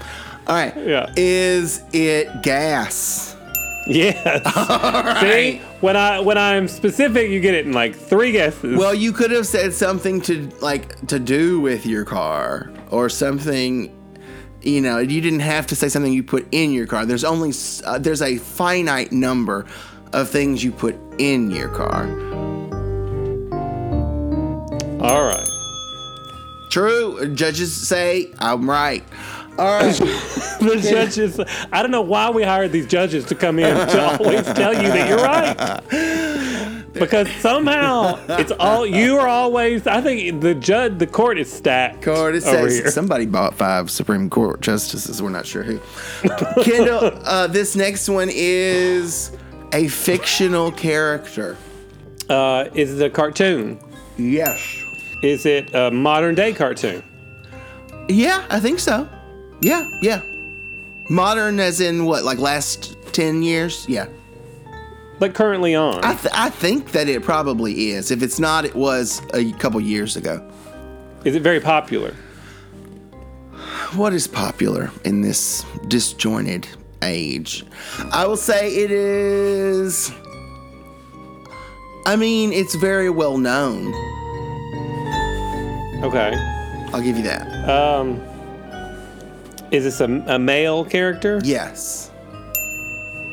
[0.46, 0.74] All right.
[0.76, 1.12] Yeah.
[1.16, 3.36] Is it gas?
[3.86, 4.16] yes.
[5.20, 8.76] See, when I when I'm specific, you get it in like three guesses.
[8.78, 13.96] Well, you could have said something to like to do with your car or something.
[14.62, 17.04] You know, you didn't have to say something you put in your car.
[17.06, 17.52] There's only
[17.84, 19.66] uh, there's a finite number
[20.12, 22.06] of things you put in your car.
[25.02, 25.48] All right.
[26.70, 27.34] True.
[27.34, 29.04] Judges say I'm right.
[29.58, 30.00] All right.
[30.62, 31.40] The judges.
[31.72, 34.88] I don't know why we hired these judges to come in to always tell you
[34.88, 36.82] that you're right.
[36.92, 39.88] Because somehow it's all you are always.
[39.88, 42.02] I think the judge, the court is stacked.
[42.02, 45.20] Court, over says somebody bought five Supreme Court justices.
[45.20, 45.80] We're not sure who.
[46.62, 49.36] Kendall, uh, this next one is
[49.72, 51.56] A fictional character.
[52.28, 53.80] Uh, is it a cartoon?
[54.16, 54.81] Yes.
[55.22, 57.02] Is it a modern day cartoon?
[58.08, 59.08] Yeah, I think so.
[59.60, 60.22] Yeah, yeah.
[61.08, 63.86] Modern as in what, like last 10 years?
[63.88, 64.08] Yeah.
[65.20, 66.04] Like currently on?
[66.04, 68.10] I, th- I think that it probably is.
[68.10, 70.42] If it's not, it was a couple years ago.
[71.24, 72.14] is it very popular?
[73.94, 76.66] What is popular in this disjointed
[77.02, 77.64] age?
[78.10, 80.10] I will say it is.
[82.06, 83.92] I mean, it's very well known.
[86.02, 86.34] Okay.
[86.92, 87.68] I'll give you that.
[87.68, 88.20] Um,
[89.70, 91.40] is this a, a male character?
[91.44, 92.10] Yes.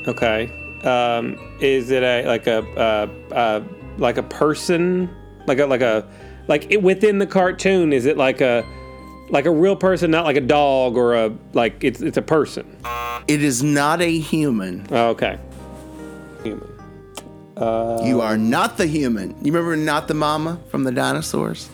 [0.08, 0.52] Okay.
[0.84, 3.64] Um, is it a like a uh, uh,
[3.98, 5.10] like a person,
[5.48, 6.08] like a like a
[6.48, 7.92] like it, within the cartoon?
[7.92, 8.64] Is it like a
[9.30, 12.78] like a real person, not like a dog or a like it's it's a person?
[13.28, 14.88] It is not a human.
[14.92, 15.40] Oh, okay.
[16.44, 16.70] Human.
[18.06, 19.32] you are not the human.
[19.44, 21.70] You remember not the mama from the dinosaurs?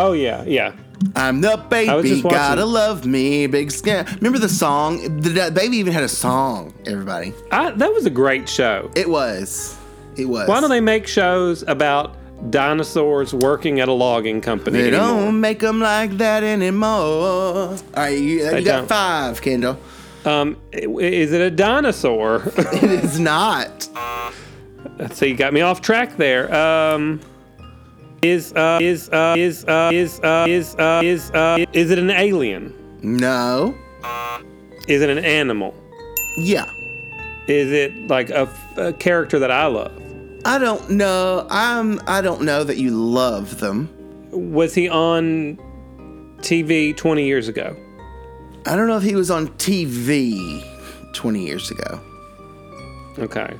[0.00, 0.74] Oh yeah, yeah.
[1.16, 4.06] I'm the baby, gotta love me, big skin.
[4.16, 5.20] Remember the song?
[5.20, 6.72] The baby even had a song.
[6.86, 8.92] Everybody, I, that was a great show.
[8.94, 9.76] it was,
[10.14, 10.48] it was.
[10.48, 12.16] Why don't they make shows about
[12.52, 14.82] dinosaurs working at a logging company?
[14.82, 15.08] They anymore?
[15.08, 16.86] don't make them like that anymore.
[16.86, 18.88] All right, you, you got don't.
[18.88, 19.80] five, Kendall.
[20.24, 22.44] Um, is it a dinosaur?
[22.56, 23.82] It is not.
[25.12, 26.54] so you got me off track there.
[26.54, 27.20] Um,
[28.22, 32.10] is uh is uh is uh is uh is uh is uh is it an
[32.10, 32.74] alien?
[33.02, 33.74] No.
[34.88, 35.74] Is it an animal?
[36.38, 36.70] Yeah.
[37.46, 39.92] Is it like a, a character that I love?
[40.44, 41.46] I don't know.
[41.50, 42.00] I'm.
[42.06, 43.88] I don't know that you love them.
[44.30, 45.58] Was he on
[46.38, 47.76] TV 20 years ago?
[48.66, 50.62] I don't know if he was on TV
[51.14, 52.00] 20 years ago
[53.18, 53.56] Okay.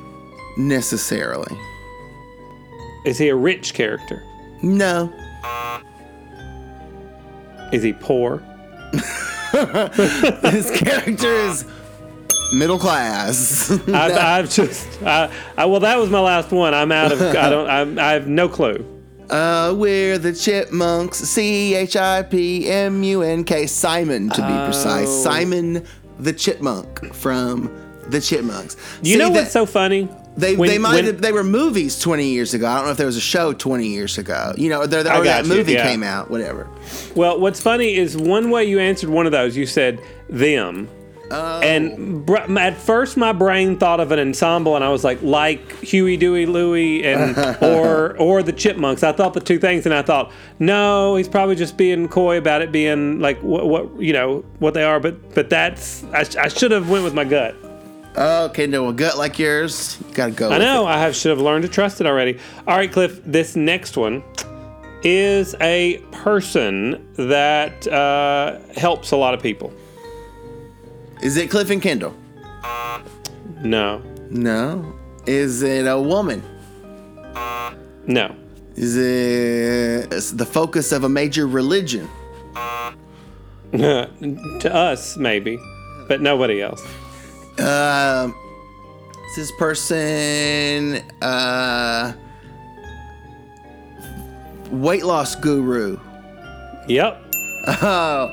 [0.58, 1.56] necessarily.
[3.04, 4.22] Is he a rich character?
[4.62, 5.12] No.
[7.72, 8.38] Is he poor?
[9.52, 11.64] His character is
[12.52, 13.70] middle class.
[13.88, 16.74] I've, I've just I, I well that was my last one.
[16.74, 18.84] I'm out of I don't I'm, I have no clue.
[19.30, 21.18] uh, we're the chipmunks.
[21.18, 23.66] C H I P M U N K.
[23.66, 25.08] Simon, to be precise.
[25.08, 25.22] Oh.
[25.24, 25.84] Simon
[26.18, 27.70] the chipmunk from
[28.08, 28.76] the Chipmunks.
[29.02, 30.08] You See, know that- what's so funny?
[30.38, 32.66] They, When- they might when- have, they were movies 20 years ago.
[32.68, 34.54] I don't know if there was a show 20 years ago.
[34.56, 35.88] You know, there, or that you, movie yeah.
[35.88, 36.68] came out, whatever.
[37.16, 39.56] Well, what's funny is one way you answered one of those.
[39.56, 40.88] You said them.
[41.30, 41.60] Oh.
[41.60, 45.78] And br- at first, my brain thought of an ensemble, and I was like, like
[45.80, 49.02] Huey, Dewey, Louie, and or or the Chipmunks.
[49.02, 52.62] I thought the two things, and I thought, no, he's probably just being coy about
[52.62, 55.00] it being like what, what you know what they are.
[55.00, 57.54] But but that's I, I should have went with my gut.
[58.18, 60.50] Okay, no, a gut like yours, you gotta go.
[60.50, 62.38] I know I have should have learned to trust it already.
[62.66, 63.20] All right, Cliff.
[63.24, 64.24] This next one
[65.04, 69.72] is a person that uh, helps a lot of people.
[71.22, 72.14] Is it Cliff and Kendall?
[73.62, 74.94] No, No.
[75.26, 76.42] Is it a woman?
[78.06, 78.34] no.
[78.74, 82.08] Is it the focus of a major religion?
[83.72, 85.58] to us, maybe,
[86.08, 86.82] but nobody else.
[87.58, 92.12] Is this person uh,
[94.70, 95.98] weight loss guru?
[96.88, 97.24] Yep.
[97.82, 98.32] Oh,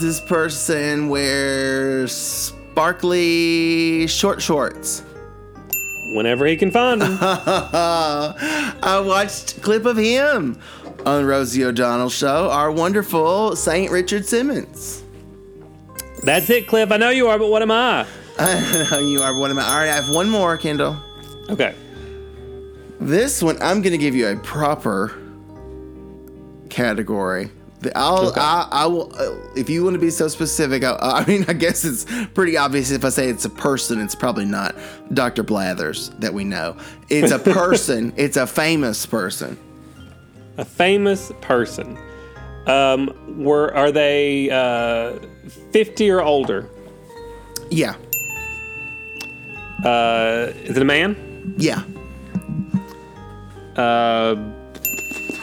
[0.00, 5.02] this person wears sparkly short shorts.
[6.12, 7.16] Whenever he can find them.
[7.22, 10.60] I watched a clip of him
[11.06, 12.50] on Rosie O'Donnell show.
[12.50, 15.02] Our wonderful Saint Richard Simmons.
[16.22, 16.92] That's it, Cliff.
[16.92, 18.06] I know you are, but what am I?
[18.38, 19.62] I know you are one of my.
[19.62, 20.96] All right, I have one more, Kendall.
[21.48, 21.74] Okay.
[23.00, 25.12] This one, I'm going to give you a proper
[26.70, 27.50] category.
[27.80, 28.40] The- I'll, Okay.
[28.40, 31.52] I, I will, uh, if you want to be so specific, I, I mean, I
[31.52, 34.74] guess it's pretty obvious if I say it's a person, it's probably not
[35.12, 35.42] Dr.
[35.42, 36.76] Blathers that we know.
[37.10, 39.58] It's a person, it's a famous person.
[40.56, 41.98] A famous person.
[42.66, 45.20] Um, were are they uh,
[45.70, 46.68] fifty or older?
[47.70, 47.94] Yeah,
[49.84, 51.54] Uh, is it a man?
[51.58, 51.82] yeah.
[53.76, 54.34] Uh,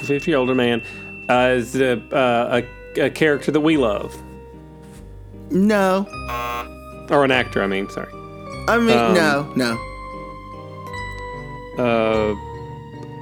[0.03, 0.81] fifty-year-older man.
[1.29, 1.81] Uh, is it
[2.11, 2.61] a, uh,
[2.97, 4.15] a a character that we love
[5.51, 6.07] No.
[7.09, 7.61] or an actor?
[7.63, 8.11] I mean, sorry.
[8.67, 9.77] I mean, Um, no, no.
[11.77, 12.36] Uh,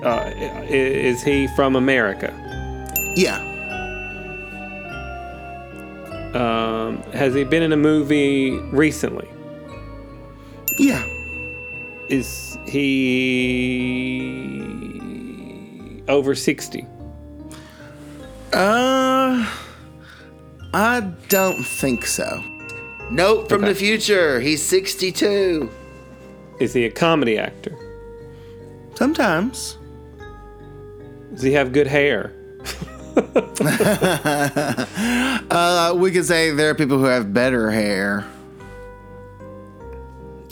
[0.06, 0.32] uh,
[0.70, 2.34] is he from America?
[3.16, 3.40] Yeah.
[6.34, 9.28] Um, has he been in a movie recently?
[10.82, 11.04] Yeah.
[12.10, 12.82] is he
[16.08, 16.86] over 60?
[18.52, 19.46] Uh,
[20.74, 22.44] I don't think so.
[23.12, 23.74] Note from Okay.
[23.74, 24.40] the future.
[24.42, 25.70] He's 62.
[26.60, 27.78] Is he a comedy actor?
[28.96, 29.78] Sometimes.
[31.34, 32.34] Does he have good hair?
[35.52, 38.26] Uh, we could say there are people who have better hair.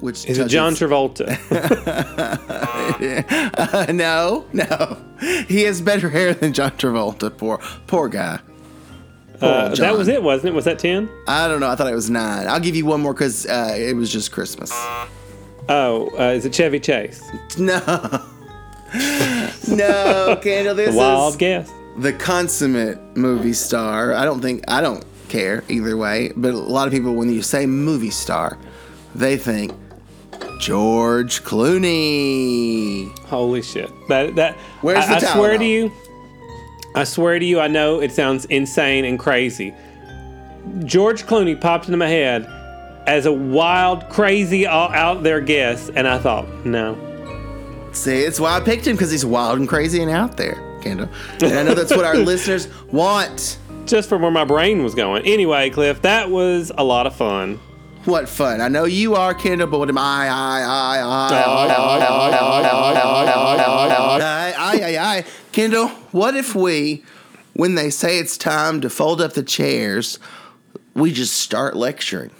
[0.02, 1.28] Which Is it John Travolta?
[3.00, 4.98] Uh, no, no.
[5.48, 7.36] He has better hair than John Travolta.
[7.36, 8.40] Poor, poor guy.
[9.40, 10.54] Poor Uh, that was it, wasn't it?
[10.56, 11.10] Was that 10?
[11.28, 11.70] I don't know.
[11.70, 12.48] I thought it was nine.
[12.48, 14.72] I'll give you one more because uh, it was just Christmas.
[15.70, 17.22] Oh, uh, is it Chevy Chase?
[17.58, 17.80] No.
[19.70, 20.76] no, Kendall.
[20.76, 21.72] This Wild is guess.
[21.98, 24.14] the consummate movie star.
[24.14, 27.42] I don't think I don't care either way, but a lot of people when you
[27.42, 28.58] say movie star,
[29.16, 29.72] they think
[30.60, 33.18] George Clooney.
[33.28, 33.92] Holy shit!
[34.08, 34.56] That that.
[34.82, 35.92] Where's I, the I swear to you.
[36.96, 39.74] I swear to you, I know it sounds insane and crazy.
[40.84, 42.46] George Clooney popped into my head
[43.08, 46.98] as a wild, crazy, all out there guess, and I thought, no.
[47.92, 51.10] See, it's why I picked him because he's wild and crazy and out there, Kendall.
[51.42, 53.58] And I know that's what our listeners want.
[53.86, 55.26] Just from where my brain was going.
[55.26, 57.60] Anyway, Cliff, that was a lot of fun.
[58.10, 58.60] What fun!
[58.60, 60.28] I know you are, Kendall, but what am I?
[60.28, 61.30] I, I, I, I,
[64.58, 65.26] I, I, I.
[65.52, 67.04] Kendall, what if we,
[67.54, 70.18] when they say it's time to fold up the chairs,
[70.96, 72.32] we just start lecturing?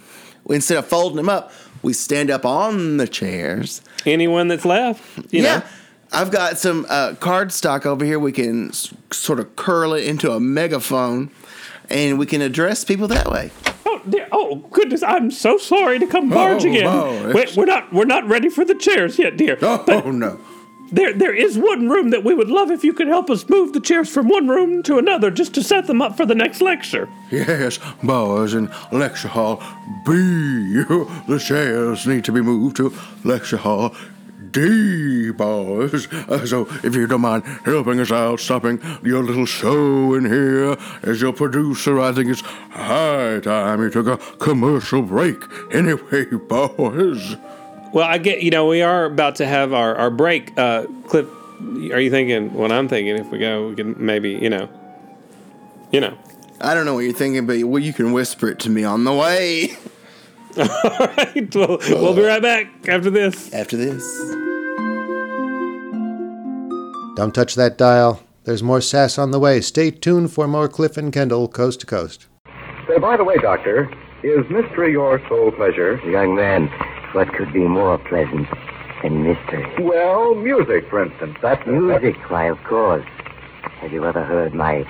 [0.48, 1.52] Instead of folding them up,
[1.82, 3.80] we stand up on the chairs.
[4.04, 5.58] Anyone that's left, you yeah.
[5.58, 5.64] know.
[6.12, 8.18] I've got some uh, card stock over here.
[8.18, 11.30] We can s- sort of curl it into a megaphone
[11.88, 13.52] and we can address people that way.
[14.06, 14.28] Oh, dear.
[14.32, 15.02] oh goodness!
[15.02, 16.84] I'm so sorry to come barging oh, in.
[17.28, 19.58] no, Wait, we're not we're not ready for the chairs yet, dear.
[19.62, 20.38] Oh, But oh, no.
[20.92, 23.72] there there is one room that we would love if you could help us move
[23.72, 26.60] the chairs from one room to another, just to set them up for the next
[26.60, 27.08] lecture.
[27.30, 29.62] Yes, boys in lecture hall
[30.06, 30.12] B.
[31.28, 32.92] The chairs need to be moved to
[33.24, 33.94] lecture hall
[34.50, 36.12] D, boys.
[36.12, 40.76] Uh, so, if you don't mind helping us out, stopping your little show in here,
[41.02, 45.42] as your producer, I think it's high time you took a commercial break.
[45.72, 47.36] Anyway, boys.
[47.92, 50.56] Well, I get you know we are about to have our our break.
[50.58, 51.26] Uh, Cliff,
[51.92, 53.16] are you thinking what I'm thinking?
[53.16, 54.68] If we go, we can maybe you know,
[55.90, 56.16] you know.
[56.62, 59.04] I don't know what you're thinking, but well, you can whisper it to me on
[59.04, 59.76] the way.
[60.58, 63.52] All right, well, we'll be right back after this.
[63.54, 64.02] After this.
[67.16, 68.22] Don't touch that dial.
[68.44, 69.60] There's more sass on the way.
[69.60, 72.26] Stay tuned for more Cliff and Kendall coast to coast.
[72.88, 73.92] Say, by the way, Doctor,
[74.22, 76.00] is mystery your sole pleasure?
[76.08, 76.68] Young man,
[77.12, 78.48] what could be more pleasant
[79.02, 79.66] than mystery?
[79.84, 81.36] Well, music, for instance.
[81.42, 83.06] That's Music, why, of course.
[83.80, 84.84] Have you ever heard my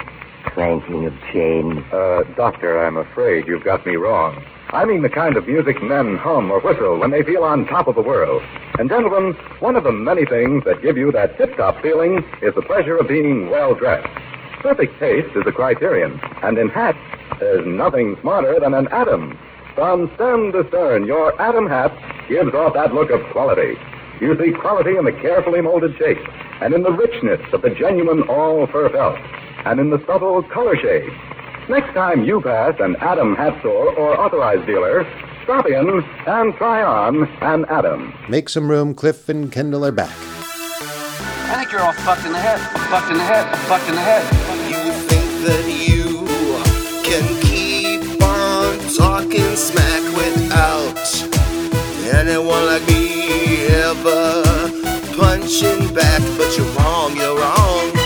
[0.55, 1.79] clanking of chains?
[1.93, 4.43] Uh, Doctor, I'm afraid you've got me wrong.
[4.73, 7.89] I mean the kind of music men hum or whistle when they feel on top
[7.89, 8.41] of the world.
[8.79, 12.63] And, gentlemen, one of the many things that give you that tip-top feeling is the
[12.63, 14.07] pleasure of being well-dressed.
[14.61, 16.99] Perfect taste is a criterion, and in hats,
[17.41, 19.37] there's nothing smarter than an Adam.
[19.75, 21.91] From stem to stern, your Adam hat
[22.29, 23.77] gives off that look of quality.
[24.21, 26.19] You see quality in the carefully molded shape,
[26.63, 29.19] and in the richness of the genuine all-fur felt,
[29.67, 31.11] and in the subtle color shade.
[31.71, 35.07] Next time you pass an Adam hat store or authorized dealer,
[35.45, 38.13] stop in and try on an Adam.
[38.29, 38.93] Make some room.
[38.93, 40.11] Cliff and Kendall are back.
[40.11, 42.59] I think you're all fucked in the head.
[42.91, 43.57] Fucked in the head.
[43.69, 44.25] Fucked in the head.
[44.69, 46.27] You think that you
[47.09, 50.99] can keep on talking smack without
[52.13, 54.43] anyone like me ever
[55.17, 58.00] punching back, but you're wrong, you're wrong.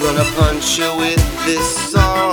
[0.00, 2.32] I'm gonna punch you with this song.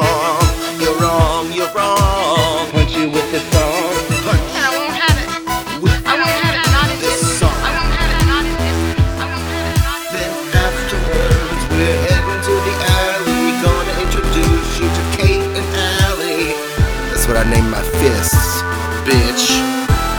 [0.80, 2.72] You're wrong, you're wrong.
[2.72, 3.92] Punch you with this song.
[4.24, 5.84] Punch And I won't have it.
[5.84, 6.72] with I won't have it.
[6.72, 7.40] Not in this this.
[7.44, 7.52] song.
[7.52, 8.24] I won't have it.
[8.24, 8.80] Not in this.
[9.20, 9.84] I won't have it.
[9.84, 10.32] Not in Then
[10.64, 13.44] afterwards, we're heading to the alley.
[13.60, 15.68] Gonna introduce you to Kate and
[16.08, 16.56] Allie.
[17.12, 18.64] That's what I name my fists,
[19.04, 19.60] bitch.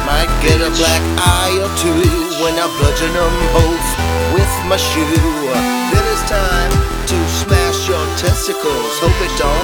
[0.04, 1.96] Might get a black eye or two
[2.44, 3.88] when I bludgeon them both
[4.36, 5.16] with my shoe.
[5.96, 6.87] Then it's time to smash your
[8.18, 8.98] testicles.
[8.98, 9.62] Hope it don't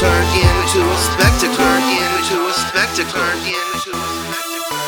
[0.00, 1.60] turn into a spectacle.
[1.60, 3.12] Turn into a spectacle.
[3.12, 4.80] Turn into a spectacle.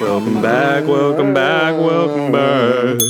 [0.00, 0.86] Welcome back.
[0.86, 1.74] Welcome back.
[1.74, 3.00] Welcome back.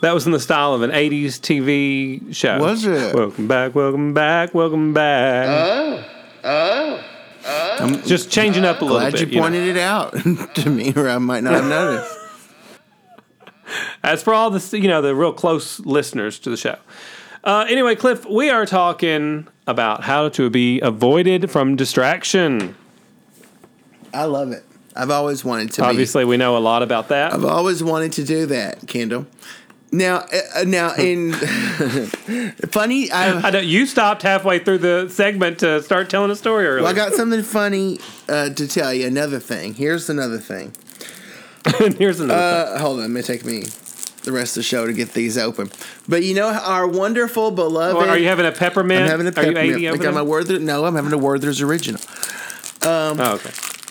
[0.00, 2.58] That was in the style of an '80s TV show.
[2.58, 3.14] Was it?
[3.14, 5.48] Welcome back, welcome back, welcome back.
[5.48, 6.04] Oh,
[6.44, 7.04] oh,
[7.48, 9.10] I'm just changing up a little bit.
[9.10, 9.32] Glad bit.
[9.32, 10.12] you pointed it out
[10.56, 12.18] to me, or I might not have noticed.
[14.02, 16.76] As for all the you know the real close listeners to the show.
[17.44, 22.74] Uh, anyway, Cliff, we are talking about how to be avoided from distraction.
[24.12, 24.64] I love it.
[24.96, 25.84] I've always wanted to.
[25.84, 27.32] Obviously, we know a lot about that.
[27.32, 29.26] I've always wanted to do that, Kendall.
[29.90, 31.32] Now, uh, now in
[32.70, 36.66] funny, I, I know you stopped halfway through the segment to start telling a story
[36.66, 36.82] earlier.
[36.82, 39.06] well, I got something funny uh, to tell you.
[39.06, 39.74] Another thing.
[39.74, 40.72] Here's another thing.
[41.98, 42.74] Here's another.
[42.74, 43.64] Uh, hold on, it may take me
[44.24, 45.70] the rest of the show to get these open.
[46.06, 47.96] But you know our wonderful beloved.
[47.96, 49.04] Or are you having a peppermint?
[49.04, 49.76] I'm having a Are you peppermint.
[49.76, 50.22] 80 I got my?
[50.22, 50.58] Werther.
[50.58, 52.00] No, I'm having a Werther's original.
[52.82, 53.50] Um, oh, okay.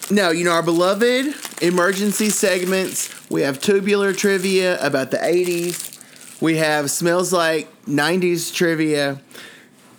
[0.09, 3.13] No, you know our beloved emergency segments.
[3.29, 6.41] We have tubular trivia about the '80s.
[6.41, 9.19] We have smells like '90s trivia.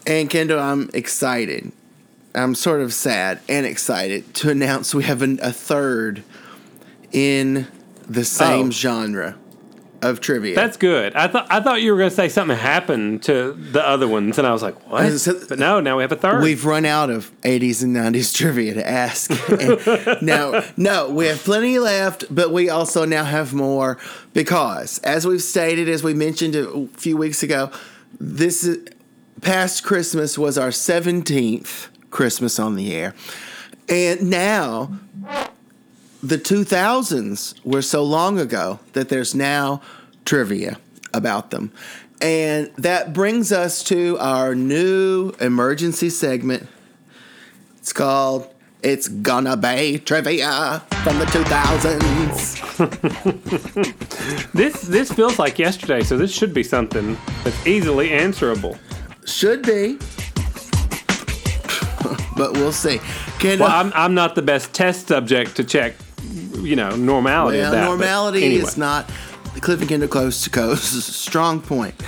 [0.06, 1.70] And Kendall, I'm excited.
[2.34, 6.22] I'm sort of sad and excited to announce we have an, a third
[7.12, 7.66] in
[8.09, 8.70] the same Oh.
[8.70, 9.36] genre
[10.03, 10.55] of trivia.
[10.55, 11.14] That's good.
[11.14, 14.38] I thought I thought you were going to say something happened to the other ones,
[14.38, 15.26] and I was like, what?
[15.49, 16.42] but no, now we have a third.
[16.42, 19.30] We've run out of 80s and 90s trivia to ask.
[20.22, 23.99] No, no, we have plenty left, but we also now have more
[24.32, 27.70] because, as we've stated, as we mentioned a few weeks ago,
[28.18, 28.88] this is,
[29.40, 33.14] past Christmas was our 17th Christmas on the air.
[33.88, 34.99] And now
[36.23, 39.81] the 2000s were so long ago that there's now
[40.25, 40.79] trivia
[41.14, 41.73] about them.
[42.21, 46.66] And that brings us to our new emergency segment.
[47.79, 48.53] It's called
[48.83, 52.59] It's Gonna Be Trivia from the 2000s.
[54.53, 58.77] this this feels like yesterday, so this should be something that's easily answerable.
[59.25, 59.97] Should be.
[62.37, 62.99] but we'll see.
[63.39, 65.95] Kendall, Well, I'm I'm not the best test subject to check,
[66.64, 67.84] you know, normality well, of that.
[67.84, 68.62] normality anyway.
[68.62, 69.11] is not
[69.61, 70.94] Cliff and Kendall coast to coast.
[70.94, 71.94] is a Strong point.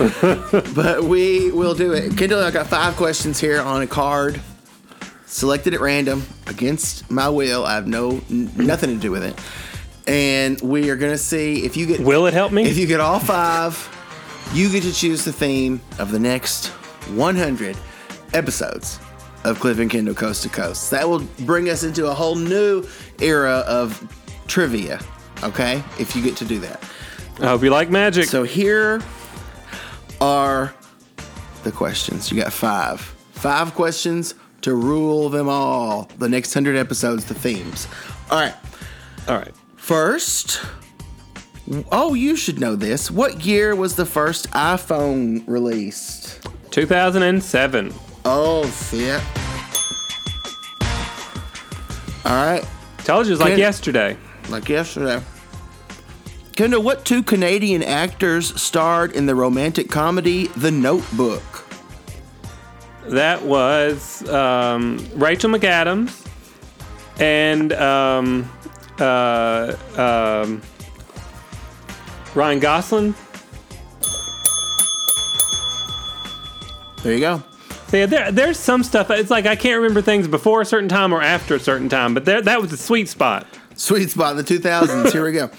[0.75, 2.17] but we will do it.
[2.17, 4.39] Kendall, I got five questions here on a card,
[5.25, 7.65] selected at random against my will.
[7.65, 9.37] I have no n- nothing to do with it.
[10.07, 11.99] And we are gonna see if you get.
[11.99, 12.63] Will it help me?
[12.63, 13.75] If you get all five,
[14.53, 16.67] you get to choose the theme of the next
[17.09, 17.77] 100
[18.33, 18.99] episodes
[19.43, 20.91] of Cliff and Kendall Coast to Coast.
[20.91, 22.83] That will bring us into a whole new
[23.19, 23.99] era of
[24.51, 24.99] trivia.
[25.43, 26.83] Okay, if you get to do that.
[27.39, 28.25] I hope you like magic.
[28.25, 29.01] So here
[30.19, 30.73] are
[31.63, 32.31] the questions.
[32.31, 32.99] You got five.
[33.31, 36.11] Five questions to rule them all.
[36.19, 37.87] The next hundred episodes, the themes.
[38.29, 38.53] All right.
[39.27, 39.53] All right.
[39.77, 40.61] First,
[41.91, 43.09] oh, you should know this.
[43.09, 46.47] What year was the first iPhone released?
[46.71, 47.93] 2007.
[48.25, 49.21] Oh, shit.
[52.23, 52.63] All right.
[52.99, 54.17] Told you it was like Ken- yesterday.
[54.51, 55.23] Like yesterday.
[56.57, 61.41] Kendall, what two Canadian actors starred in the romantic comedy The Notebook?
[63.07, 66.27] That was um, Rachel McAdams
[67.19, 68.51] and um,
[68.99, 70.61] uh, um,
[72.35, 73.15] Ryan Gosling.
[77.03, 77.41] There you go.
[77.87, 79.09] So yeah, there, there's some stuff.
[79.09, 82.13] It's like I can't remember things before a certain time or after a certain time,
[82.13, 83.47] but there, that was the sweet spot.
[83.81, 85.11] Sweet spot in the 2000s.
[85.11, 85.49] Here we go.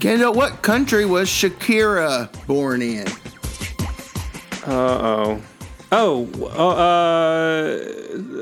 [0.00, 3.06] Kendall, what country was Shakira born in?
[4.66, 5.42] Uh oh.
[5.92, 6.26] Oh,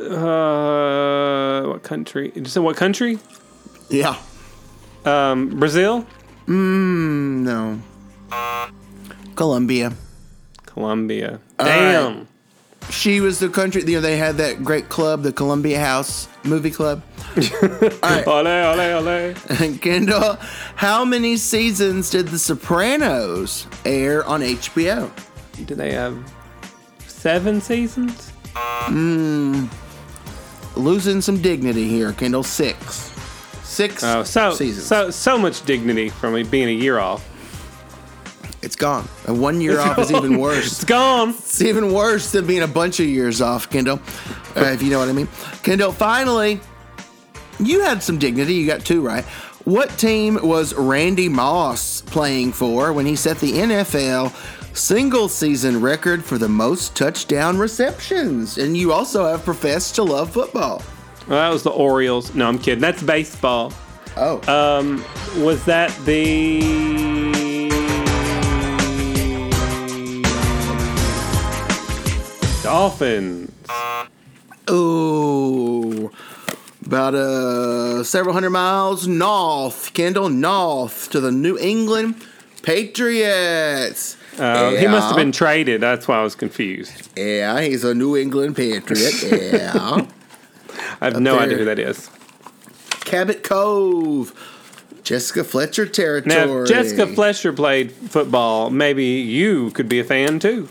[0.09, 2.33] uh, uh, what country?
[2.35, 3.19] You said what country?
[3.91, 4.17] Yeah.
[5.05, 6.07] Um, Brazil?
[6.47, 7.79] Mm, no.
[9.35, 9.93] Colombia.
[10.65, 11.39] Colombia.
[11.59, 12.17] Damn.
[12.17, 12.27] right.
[12.89, 16.71] She was the country, you know, they had that great club, the Columbia House Movie
[16.71, 17.03] Club.
[18.27, 19.35] Ole, ole, ole.
[19.81, 20.37] Kendall,
[20.77, 25.11] how many seasons did The Sopranos air on HBO?
[25.67, 26.17] Do they have
[27.07, 28.33] seven seasons?
[28.55, 29.69] Mm,
[30.77, 32.43] losing some dignity here, Kendall.
[32.43, 33.11] Six.
[33.63, 34.87] Six Oh, so seasons.
[34.87, 37.27] so so much dignity from it being a year off.
[38.61, 39.09] it's gone.
[39.27, 40.67] And one year It's off is even worse.
[40.67, 41.31] It's gone.
[41.31, 43.99] It's even worse than being a bunch of years off, Kendall.
[44.55, 45.29] Uh, if you know what I mean.
[45.63, 46.61] Kendall, finally,
[47.67, 48.55] you had some dignity.
[48.55, 49.25] You got two right.
[49.65, 54.35] What team was Randy Moss playing for when he set the NFL
[54.75, 58.59] single season record for the most touchdown receptions?
[58.59, 60.83] And you also have professed to love football.
[61.29, 62.35] Well, that was the Orioles.
[62.35, 62.81] No, I'm kidding.
[62.81, 63.73] That's baseball.
[64.17, 64.41] Oh.
[64.49, 65.05] Um,
[65.43, 66.61] was that the.
[72.63, 73.53] Dolphins?
[74.69, 76.11] Oh.
[76.93, 82.17] About uh, several hundred miles north, Kendall, north to the New England
[82.61, 84.19] Patriots.
[84.39, 85.81] Uh, He must have been traded.
[85.81, 87.09] That's why I was confused.
[87.17, 89.23] Yeah, he's a New England Patriot.
[89.55, 90.05] Yeah.
[91.01, 92.11] I have Up no idea who that is.
[93.07, 94.35] Cabot Cove.
[95.03, 96.35] Jessica Fletcher territory.
[96.47, 100.69] Now, if Jessica Fletcher played football, maybe you could be a fan too.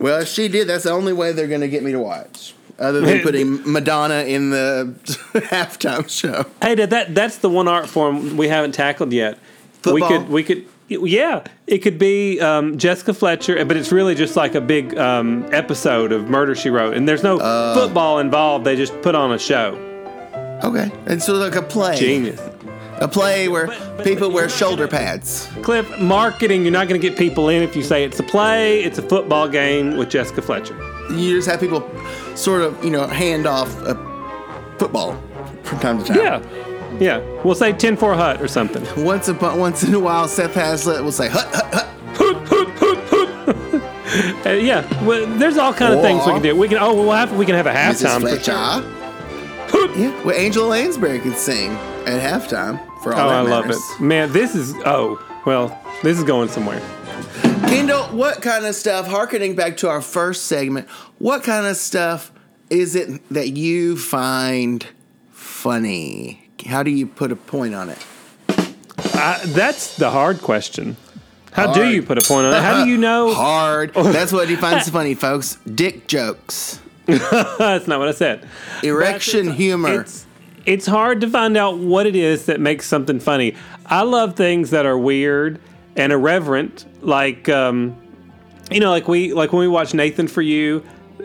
[0.00, 2.54] Well, if she did, that's the only way they're going to get me to watch.
[2.78, 4.94] Other than putting Madonna in the
[5.34, 6.44] halftime show.
[6.60, 9.38] Hey, that, that that's the one art form we haven't tackled yet.
[9.84, 10.08] We Football?
[10.08, 14.54] could we could yeah, it could be um, Jessica Fletcher, but it's really just like
[14.54, 17.74] a big um, episode of Murder She Wrote, and there's no Uh.
[17.74, 18.64] football involved.
[18.66, 19.74] They just put on a show.
[20.62, 20.90] Okay.
[21.06, 21.96] And so like a play.
[21.96, 22.40] Genius.
[22.98, 23.66] A play where
[24.04, 25.48] people wear shoulder pads.
[25.62, 28.84] Cliff, marketing, you're not going to get people in if you say it's a play,
[28.84, 30.76] it's a football game with Jessica Fletcher.
[31.10, 31.80] You just have people
[32.34, 33.94] sort of, you know, hand off a
[34.78, 35.20] football
[35.62, 36.16] from time to time.
[36.18, 36.98] Yeah.
[37.00, 37.42] Yeah.
[37.42, 38.84] We'll say 10 for a hut or something.
[39.04, 41.88] Once upon, once in a while, Seth Hazlitt will say, hut, hut, hut.
[44.44, 44.82] Uh, yeah.
[45.06, 46.54] Well, there's all kind of things we can do.
[46.54, 48.20] We can oh we'll have we can have a halftime.
[48.20, 48.52] for Fletcher.
[49.98, 50.24] yeah.
[50.24, 51.70] Well, Angela Lansbury could sing
[52.06, 53.78] at halftime for Oh, all that I love it.
[54.00, 56.82] Man, this is oh, well, this is going somewhere.
[57.72, 62.30] Kendall, what kind of stuff, harkening back to our first segment, what kind of stuff
[62.68, 64.86] is it that you find
[65.30, 66.50] funny?
[66.66, 67.96] How do you put a point on it?
[69.14, 70.98] I, that's the hard question.
[71.52, 72.60] How do you put a point on it?
[72.60, 73.32] How do you know?
[73.34, 73.94] Hard.
[73.94, 75.56] That's what he finds funny, folks.
[75.74, 76.78] Dick jokes.
[77.06, 78.48] That's not what I said.
[78.82, 80.02] Erection humor.
[80.02, 80.26] It's
[80.64, 83.54] it's hard to find out what it is that makes something funny.
[83.86, 85.58] I love things that are weird
[85.96, 87.96] and irreverent, like um,
[88.70, 90.84] you know, like we like when we watch Nathan for You.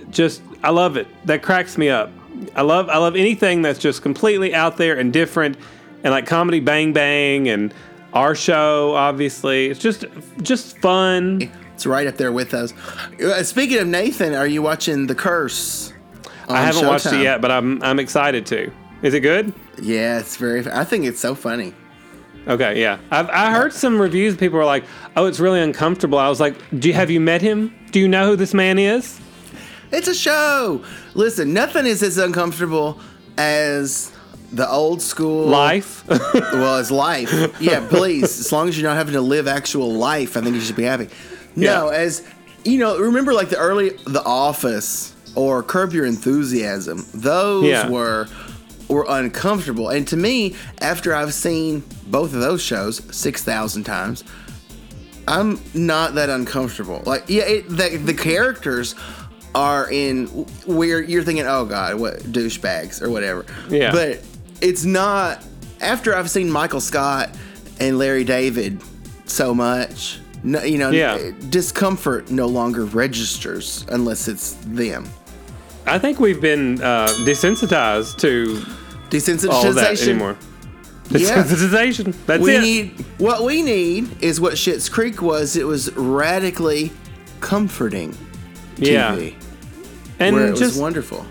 [0.09, 1.07] Just I love it.
[1.25, 2.11] That cracks me up.
[2.55, 5.57] I love I love anything that's just completely out there and different,
[6.03, 7.73] and like comedy Bang Bang and
[8.13, 8.95] our show.
[8.95, 10.05] Obviously, it's just
[10.41, 11.51] just fun.
[11.73, 12.73] It's right up there with those.
[13.21, 15.93] Uh, Speaking of Nathan, are you watching The Curse?
[16.49, 18.71] I haven't watched it yet, but I'm I'm excited to.
[19.03, 19.53] Is it good?
[19.81, 20.65] Yeah, it's very.
[20.71, 21.73] I think it's so funny.
[22.47, 22.97] Okay, yeah.
[23.11, 24.35] I've I heard some reviews.
[24.37, 24.85] People were like,
[25.15, 27.73] "Oh, it's really uncomfortable." I was like, "Do you have you met him?
[27.91, 29.19] Do you know who this man is?"
[29.91, 30.83] It's a show.
[31.13, 32.99] Listen, nothing is as uncomfortable
[33.37, 34.11] as
[34.51, 36.05] the old school Life.
[36.33, 37.31] well, it's life.
[37.61, 38.39] Yeah, please.
[38.39, 40.83] As long as you're not having to live actual life, I think you should be
[40.83, 41.09] happy.
[41.55, 41.97] No, Yeah.
[41.97, 42.23] as
[42.63, 47.05] you know, remember like the early The Office or Curb Your Enthusiasm.
[47.13, 47.89] Those Yeah.
[47.89, 48.27] were
[48.87, 49.89] were uncomfortable.
[49.89, 54.23] And to me, after I've seen both of those shows six thousand times,
[55.27, 57.03] I'm not that uncomfortable.
[57.05, 58.95] Like, yeah, it, the, the characters
[59.53, 60.27] are in
[60.65, 63.45] where you're thinking, oh god, what douchebags or whatever.
[63.69, 63.91] Yeah.
[63.91, 64.23] But
[64.61, 65.43] it's not.
[65.81, 67.29] After I've seen Michael Scott
[67.79, 68.81] and Larry David
[69.25, 71.31] so much, no, you know, Yeah.
[71.49, 75.07] discomfort no longer registers unless it's them.
[75.87, 78.55] I think we've been uh, desensitized to
[79.09, 79.49] Desensitization.
[79.51, 80.37] all that anymore.
[81.09, 81.43] Yeah.
[81.43, 82.13] Desensitization.
[82.25, 82.61] That's we it.
[82.61, 85.55] need what we need is what Schitt's Creek was.
[85.55, 86.91] It was radically
[87.39, 88.15] comforting
[88.77, 89.35] yeah, TV,
[90.19, 91.25] and where it just was wonderful.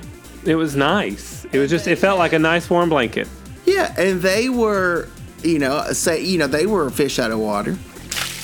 [0.46, 1.44] it was nice.
[1.52, 3.28] It was just it felt like a nice warm blanket.
[3.66, 5.08] Yeah, and they were,
[5.42, 7.76] you know, say, you know, they were fish out of water.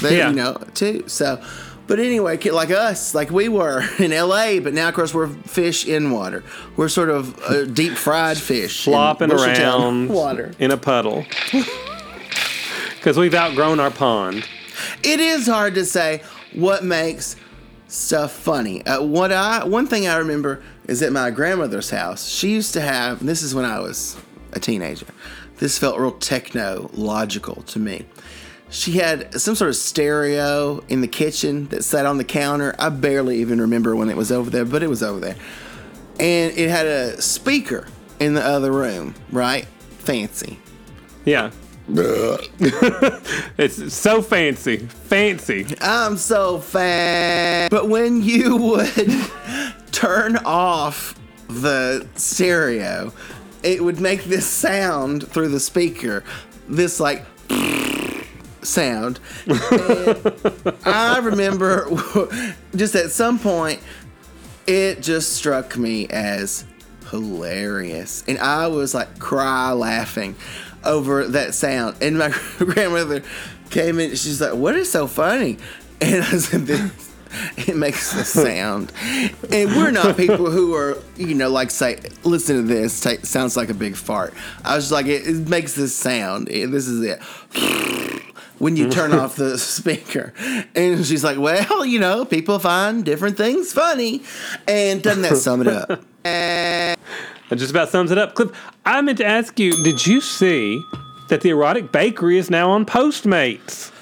[0.03, 0.31] They, Yeah.
[0.31, 1.05] you know, too.
[1.07, 1.41] So,
[1.93, 5.87] but anyway, like us, like we were in L.A., but now of course we're fish
[5.87, 6.43] in water.
[6.75, 10.53] We're sort of uh, deep fried fish, flopping around water.
[10.59, 11.27] in a puddle
[12.95, 14.49] because we've outgrown our pond.
[15.03, 16.23] It is hard to say
[16.55, 17.37] what makes
[17.89, 18.87] stuff funny.
[18.87, 22.27] Uh, what I one thing I remember is at my grandmother's house.
[22.27, 23.21] She used to have.
[23.21, 24.17] And this is when I was
[24.55, 25.09] a teenager.
[25.59, 28.07] This felt real technological to me.
[28.73, 32.75] She had some sort of stereo in the kitchen that sat on the counter.
[32.79, 35.37] I barely even remember when it was over there, but it was over there.
[36.19, 37.87] And it had a speaker
[38.19, 39.67] in the other room, right?
[39.99, 40.59] Fancy.
[41.27, 41.51] Yeah,
[43.59, 45.67] it's so fancy, fancy.
[45.81, 47.69] I'm so fat.
[47.71, 48.57] But when you
[48.87, 49.31] would
[49.93, 51.15] turn off
[51.49, 53.13] the stereo,
[53.63, 56.25] it would make this sound through the speaker.
[56.69, 57.27] This like
[58.63, 59.21] sound.
[60.85, 61.89] I remember
[62.75, 63.81] just at some point,
[64.67, 66.65] it just struck me as
[67.11, 68.25] hilarious.
[68.27, 70.37] And I was like cry laughing
[70.85, 71.97] over that sound.
[72.01, 73.23] And my grandmother
[73.71, 75.59] came in, she's like, What is so funny?
[76.01, 77.13] And I said, This,
[77.57, 78.93] It makes a sound.
[79.51, 83.01] And we're not people who are, you know, like say, listen to this.
[83.01, 84.35] Ta sounds like a big fart.
[84.65, 86.49] I was like, it, it makes this sound.
[86.49, 88.22] And this is it.
[88.63, 89.19] When you turn mm-hmm.
[89.19, 90.33] off the speaker.
[90.77, 94.23] And she's like, well, you know, people find different things funny.
[94.69, 96.05] And doesn't that sum it up?
[97.49, 98.35] That just about sums it up.
[98.35, 98.51] Cliff,
[98.87, 100.81] I meant to ask you, did you see
[101.29, 103.93] that the erotic bakery is now on Postmates?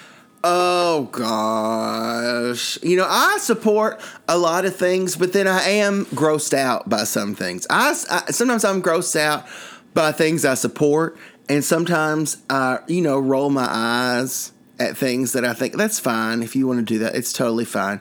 [0.44, 2.78] Oh gosh.
[2.82, 3.98] You know, I support
[4.28, 7.66] a lot of things, but then I am grossed out by some things.
[7.70, 9.46] I, I- sometimes I'm grossed out
[9.94, 11.16] by things I support,
[11.50, 16.42] and sometimes I, you know, roll my eyes at things that I think that's fine.
[16.44, 18.00] If you want to do that, it's totally fine.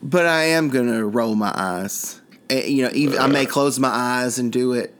[0.00, 2.20] But I am gonna roll my eyes.
[2.48, 4.94] Eh, You know, even I may close my eyes and do it.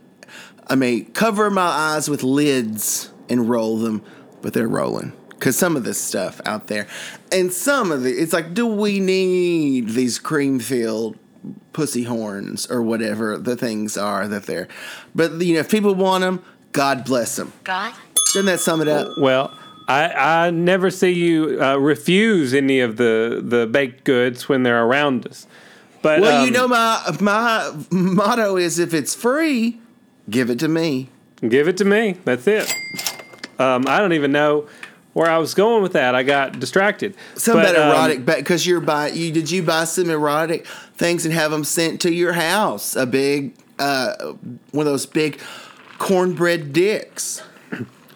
[0.66, 4.02] I may cover my eyes with lids and roll them,
[4.42, 5.12] but they're rolling.
[5.38, 6.88] Cause some of this stuff out there,
[7.30, 11.18] and some of the, it's like, do we need these cream filled
[11.74, 14.68] pussy horns or whatever the things are that they're?
[15.14, 16.42] But you know, if people want them,
[16.74, 17.52] God bless them.
[17.62, 17.94] God?
[18.34, 19.16] Doesn't that sum it up?
[19.16, 19.56] Well,
[19.86, 24.84] I, I never see you uh, refuse any of the, the baked goods when they're
[24.84, 25.46] around us.
[26.02, 29.80] But Well, you um, know, my my motto is if it's free,
[30.28, 31.08] give it to me.
[31.48, 32.16] Give it to me.
[32.24, 32.74] That's it.
[33.58, 34.66] Um, I don't even know
[35.12, 36.14] where I was going with that.
[36.14, 37.14] I got distracted.
[37.36, 40.66] Some But, better um, erotic, because you're buy you did you buy some erotic
[40.96, 42.96] things and have them sent to your house?
[42.96, 44.14] A big, uh,
[44.72, 45.40] one of those big
[45.98, 47.42] cornbread dicks.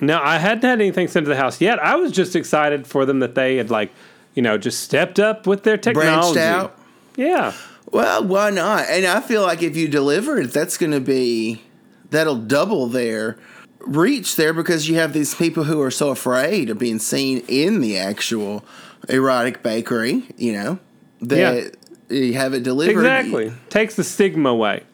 [0.00, 1.78] No, I hadn't had anything sent to the house yet.
[1.82, 3.90] I was just excited for them that they had like,
[4.34, 6.34] you know, just stepped up with their technology.
[6.34, 6.78] Branched out.
[7.16, 7.52] Yeah.
[7.90, 8.84] Well, why not?
[8.88, 11.62] And I feel like if you deliver it, that's going to be
[12.10, 13.38] that'll double their
[13.80, 17.80] reach there because you have these people who are so afraid of being seen in
[17.80, 18.64] the actual
[19.08, 20.22] erotic bakery.
[20.36, 20.78] You know
[21.22, 21.74] that
[22.08, 23.00] you have it delivered.
[23.00, 23.52] Exactly.
[23.68, 24.84] Takes the stigma away.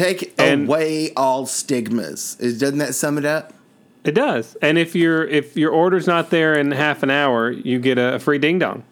[0.00, 2.38] Take And- away all stigmas.
[2.40, 3.52] Is- Doesn't that sum it up?
[4.02, 4.56] It does.
[4.62, 8.14] And if your if your order's not there in half an hour, you get a,
[8.14, 8.82] a free ding dong.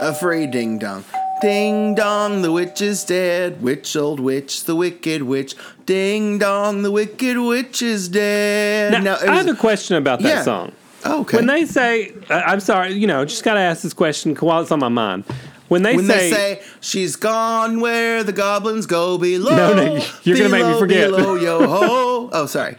[0.00, 1.04] A free ding dong.
[1.42, 3.60] Ding dong, the witch is dead.
[3.60, 5.54] Witch, old witch, the wicked witch.
[5.84, 8.92] Ding dong, the wicked witch is dead.
[8.92, 10.42] Now, Now, it I have a question about that Yeah.
[10.44, 10.72] song.
[11.04, 11.36] Oh, okay.
[11.36, 14.70] When they say, I'm sorry, you know, just got to ask this question while it's
[14.72, 15.24] on my mind.
[15.72, 19.56] When they when say, they say she's gone where the goblins go below.
[19.56, 21.10] No, no, you're gonna make me forget.
[21.10, 22.30] Below, yo ho.
[22.32, 22.76] Oh, sorry.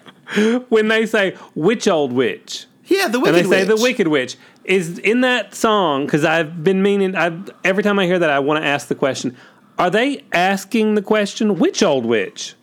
[0.69, 4.37] when they say which old witch, Yeah, the and wicked they say the wicked witch
[4.63, 7.15] is in that song because I've been meaning.
[7.15, 9.35] I every time I hear that, I want to ask the question:
[9.77, 12.55] Are they asking the question which old witch?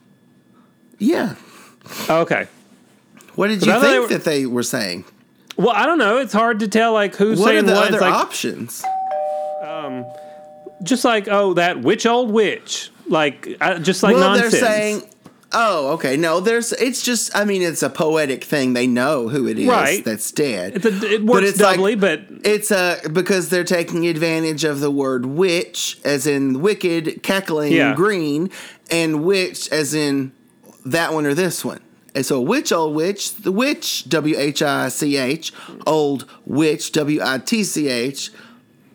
[0.99, 1.35] Yeah.
[2.09, 2.47] Okay.
[3.35, 5.05] What did you thought they think were- that they were saying?
[5.57, 6.17] Well, I don't know.
[6.19, 7.89] It's hard to tell like who's What are the what.
[7.89, 8.83] other like, options?
[9.99, 10.05] Um,
[10.83, 14.53] just like oh that witch old witch like I, just like well, nonsense.
[14.53, 15.03] they're saying.
[15.53, 16.17] Oh, okay.
[16.17, 16.71] No, there's.
[16.75, 17.35] It's just.
[17.37, 18.73] I mean, it's a poetic thing.
[18.75, 20.05] They know who it is Right.
[20.05, 20.77] that's dead.
[20.77, 24.93] It's a, it works like- doubly, but It's a because they're taking advantage of the
[24.93, 27.97] word witch, as in wicked, cackling Yeah.
[27.97, 28.51] green,
[28.93, 30.31] and witch, as in
[30.87, 31.81] that one or this one.
[32.15, 35.53] And so, witch, old witch, the witch, W H I C H,
[35.85, 38.31] old witch, W I T C H,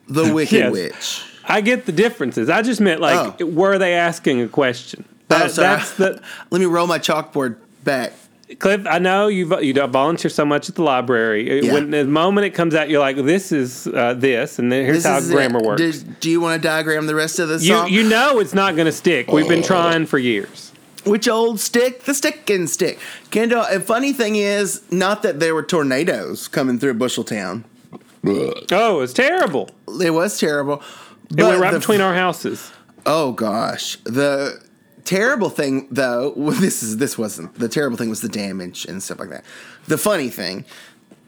[0.07, 0.71] the wicked Yes.
[0.71, 1.23] witch.
[1.47, 2.49] I get the differences.
[2.49, 5.05] I just meant like were they asking a question?
[5.29, 8.13] Oh, That- that's the Let me roll my chalkboard back.
[8.59, 8.85] Cliff.
[8.87, 11.65] I know you you volunteer so much at the library.
[11.65, 11.73] Yeah.
[11.73, 14.97] When the moment it comes out, you're like, "This is uh, this," and then here's
[14.97, 15.65] This how grammar it.
[15.65, 15.81] works.
[15.81, 17.89] Did- do you want to diagram the rest of the you song?
[17.89, 19.31] you know it's not going to stick.
[19.31, 20.71] We've been trying for years.
[21.05, 22.03] Which old stick?
[22.03, 22.99] The stick and stick.
[23.31, 27.63] Kendall, a funny thing is, not that there were tornadoes coming through Busheltown.
[28.27, 29.69] Oh, it's terrible.
[30.01, 30.81] It was terrible.
[31.29, 32.71] It went right the- between our houses.
[33.05, 33.97] Oh gosh.
[34.03, 34.61] The
[35.03, 39.01] terrible thing though, well, this is this wasn't the terrible thing was the damage and
[39.01, 39.43] stuff like that.
[39.87, 40.65] The funny thing,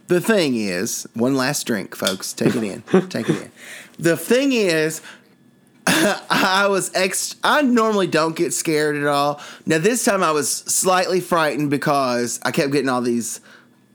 [0.08, 2.34] the thing is, one last drink, folks.
[2.34, 2.82] Take it in.
[3.10, 3.52] Take it in.
[4.00, 5.02] The thing is,
[5.88, 7.36] I was ex.
[7.44, 9.40] I normally don't get scared at all.
[9.66, 13.40] Now this time I was slightly frightened because I kept getting all these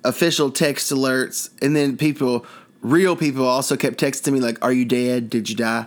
[0.05, 2.45] official text alerts, and then people,
[2.83, 5.31] real people, also kept texting me like, "Are you dead?
[5.31, 5.87] Did you die?"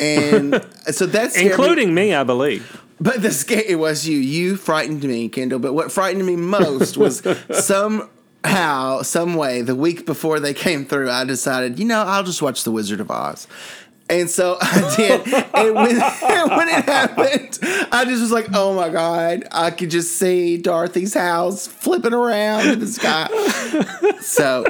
[0.00, 2.82] And so that's Including me, I believe.
[3.00, 4.18] But the scare it was you.
[4.18, 5.58] You frightened me, Kendall.
[5.58, 7.22] But what frightened me most was
[7.52, 12.42] somehow, some way, the week before they came through, I decided, you know, I'll just
[12.42, 13.46] watch The Wizard of Oz.
[14.10, 15.20] And so I did.
[15.54, 15.96] and when,
[16.56, 17.58] when it happened,
[17.92, 22.66] I just was like, oh my God, I could just see Dorothy's house flipping around
[22.68, 23.28] in the sky.
[24.20, 24.64] So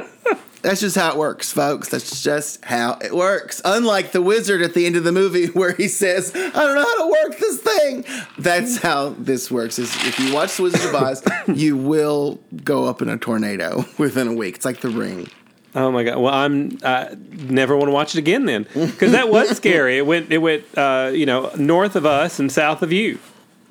[0.61, 1.87] That's just how it works, folks.
[1.87, 3.61] That's just how it works.
[3.63, 6.83] Unlike the wizard at the end of the movie where he says, I don't know
[6.83, 8.05] how to work this thing.
[8.37, 9.79] That's how this works.
[9.79, 13.85] Is if you watch The Wizard of Oz, you will go up in a tornado
[13.97, 14.55] within a week.
[14.55, 15.29] It's like the ring.
[15.75, 16.17] Oh my god!
[16.17, 19.99] Well, I'm I never want to watch it again then because that was scary.
[19.99, 23.19] It went it went uh, you know north of us and south of you.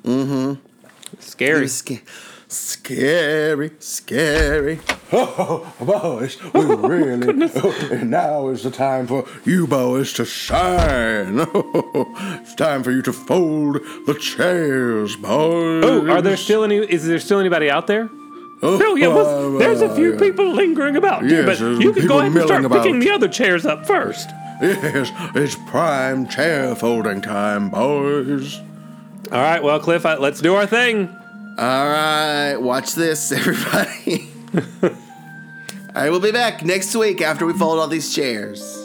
[0.03, 0.65] Mm-hmm.
[1.19, 1.67] Scary.
[2.49, 4.79] Sca- scary, scary.
[5.11, 7.51] Oh, boys, we really.
[7.55, 11.39] Oh, and now is the time for you boys to shine.
[11.53, 13.75] it's time for you to fold
[14.07, 15.83] the chairs, boys.
[15.85, 16.77] Oh, are there still any?
[16.77, 18.09] Is there still anybody out there?
[18.63, 21.23] no, yeah, well, there's a few uh, people lingering about.
[21.25, 24.29] Yes, but you can go ahead and start milling picking the other chairs up first.
[24.61, 28.59] Yes, it's prime chair folding time, boys.
[29.31, 31.15] All right, well, Cliff, let's do our thing.
[31.57, 34.29] All right, watch this, everybody.
[34.83, 34.91] all
[35.93, 38.75] right, we'll be back next week after we fold all these chairs.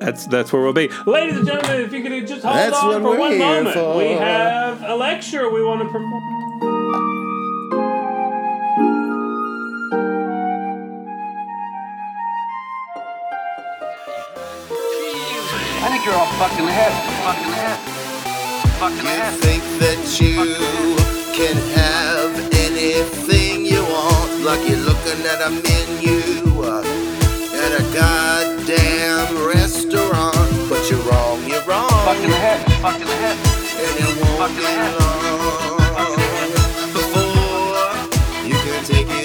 [0.00, 1.80] That's that's where we'll be, ladies and gentlemen.
[1.80, 3.96] If you could just hold That's on for one moment, for.
[3.96, 6.20] we have a lecture we want to perform.
[14.66, 16.92] I think you're all fucking in the head.
[17.24, 17.78] Fucked in the head.
[18.78, 19.34] Fucked in the You head.
[19.40, 26.20] think that you can have anything you want, like you're looking at a menu
[27.64, 30.36] at a goddamn restaurant,
[30.68, 31.88] but you're wrong, you're wrong.
[32.06, 32.60] Fucked in the head.
[32.80, 33.36] Fucked in the head.
[33.82, 35.34] And it won't be long
[36.92, 37.90] before
[38.46, 39.23] you can take it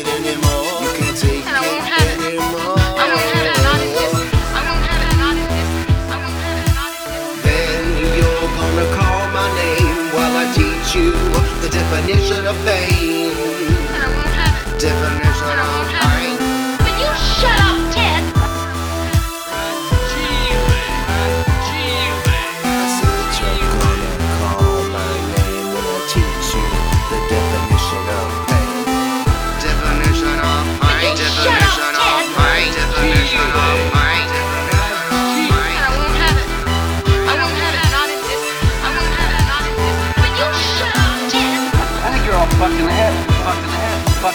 [12.50, 12.89] of pain.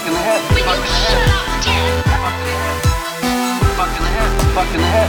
[0.07, 0.41] In the head.
[0.57, 1.85] shut up, Ted?
[4.55, 5.09] Fucked in the head.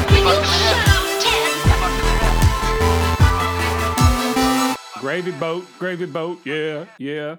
[4.99, 7.37] Gravy boat, gravy boat, yeah, yeah.